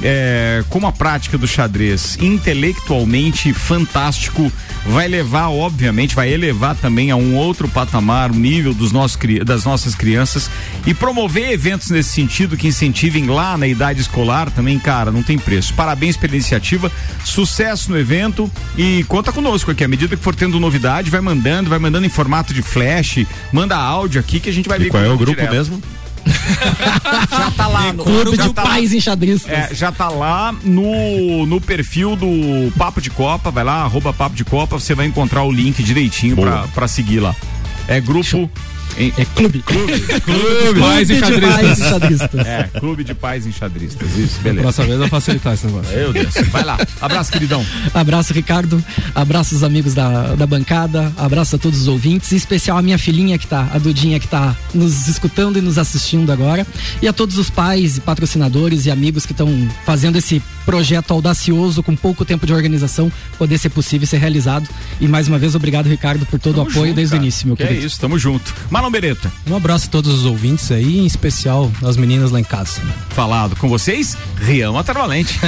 [0.03, 4.51] é, como a prática do xadrez intelectualmente fantástico
[4.87, 9.65] vai levar, obviamente, vai elevar também a um outro patamar o nível dos nossos, das
[9.65, 10.51] nossas crianças
[10.87, 15.39] e promover eventos nesse sentido que incentivem lá na idade escolar também, cara, não tem
[15.39, 15.75] preço.
[15.75, 16.91] Parabéns pela iniciativa,
[17.25, 19.85] sucesso no evento e conta conosco aqui.
[19.85, 23.77] À medida que for tendo novidade, vai mandando, vai mandando em formato de flash, manda
[23.77, 25.53] áudio aqui que a gente vai e ver qual é o grupo direto.
[25.53, 25.83] mesmo?
[27.31, 29.51] já tá lá no Clube de tá pais enxadristas.
[29.51, 34.37] É, já tá lá no, no perfil do Papo de Copa, vai lá, arroba Papo
[34.37, 37.35] de Copa, você vai encontrar o link direitinho pra, pra seguir lá.
[37.87, 38.51] É grupo.
[38.97, 39.63] Em, é clube.
[39.63, 39.99] Clube.
[40.21, 41.79] Clube de pais de pais enxadristas.
[41.79, 42.47] enxadristas.
[42.47, 44.17] É, clube de pais enxadristas.
[44.17, 44.63] Isso, beleza.
[44.63, 45.97] Próxima vez vai facilitar esse negócio.
[45.97, 46.35] Meu Deus.
[46.51, 46.79] Vai lá.
[47.01, 47.65] Abraço, queridão.
[47.95, 48.83] Abraço, Ricardo.
[49.15, 51.13] Abraço os amigos da, da bancada.
[51.17, 52.33] Abraço a todos os ouvintes.
[52.33, 55.79] Em especial a minha filhinha que tá, a Dudinha que tá nos escutando e nos
[55.79, 56.67] assistindo agora.
[57.01, 59.49] E a todos os pais e patrocinadores e amigos que estão
[59.85, 64.69] fazendo esse projeto audacioso com pouco tempo de organização poder ser possível e ser realizado.
[65.01, 67.23] E mais uma vez, obrigado, Ricardo, por todo Tamo o apoio junto, desde cara.
[67.23, 67.87] o início, meu que É querido.
[67.87, 68.55] isso, tamo junto.
[68.69, 69.33] Marlon Beretta.
[69.49, 72.83] Um abraço a todos os ouvintes aí, em especial as meninas lá em casa.
[73.09, 75.41] Falado com vocês, Rian Matarvalente.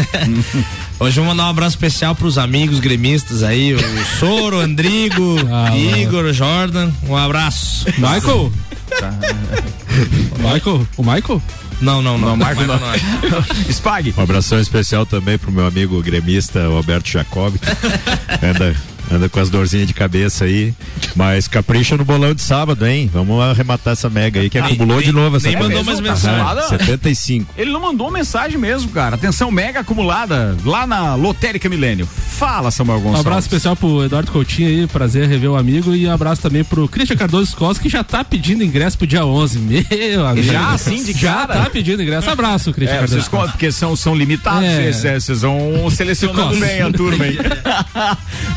[0.98, 3.78] Hoje vamos mandar um abraço especial pros amigos gremistas aí, o
[4.18, 6.90] Soro, o Andrigo, Ah, Igor, Jordan.
[7.06, 7.84] Um abraço.
[7.98, 8.50] Michael?
[10.38, 10.86] Michael?
[10.96, 11.42] O Michael?
[11.80, 12.28] Não, não, não.
[12.28, 12.78] Não, Marco não.
[13.70, 14.14] Spag.
[14.16, 17.66] Um abração especial também pro meu amigo gremista, o Alberto Jacob, que
[18.46, 18.76] anda,
[19.10, 20.72] anda com as dorzinhas de cabeça aí.
[21.16, 23.10] Mas capricha no bolão de sábado, hein?
[23.12, 25.68] Vamos arrematar essa mega aí que acumulou nem- de novo essa nem coisa.
[25.74, 26.68] mandou mais Aham, mensagem.
[26.78, 27.54] 75.
[27.56, 29.16] Ele não mandou mensagem mesmo, cara.
[29.16, 32.06] Atenção mega acumulada lá na Lotérica Milênio.
[32.06, 33.26] Fala, Samuel Um Gonçalves.
[33.26, 35.94] abraço especial pro Eduardo Coutinho aí, prazer rever o amigo.
[35.94, 39.24] E um abraço também pro Christian Cardoso Costa, que já tá pedindo ingresso pro dia
[39.26, 39.58] 11.
[39.58, 40.46] Meu amigo.
[40.46, 41.64] Já, assim, de Já cara?
[41.64, 42.30] tá pedindo ingresso.
[42.30, 44.76] Abraço, Christian É, Cardoso vocês contam, porque são, são limitados, É.
[44.92, 47.38] vocês, é, vocês vão selecionando bem a turma aí.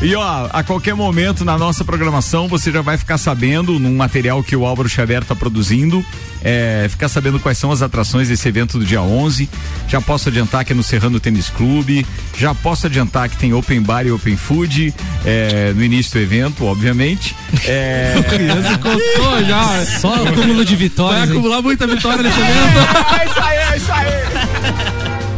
[0.02, 4.42] e ó, a qualquer momento na nossa programação você já vai ficar sabendo, num material
[4.42, 6.04] que o Álvaro Xavier está produzindo,
[6.42, 9.48] é, ficar sabendo quais são as atrações desse evento do dia 11.
[9.88, 13.80] Já posso adiantar que é no Serrano Tênis Clube, já posso adiantar que tem Open
[13.82, 17.34] Bar e Open Food é, no início do evento, obviamente.
[17.64, 19.84] É, criança encostou já.
[20.00, 21.20] Só acúmulo de vitórias.
[21.20, 22.54] Vai acumular muita vitória nesse evento.
[23.20, 25.33] é isso aí, é isso aí.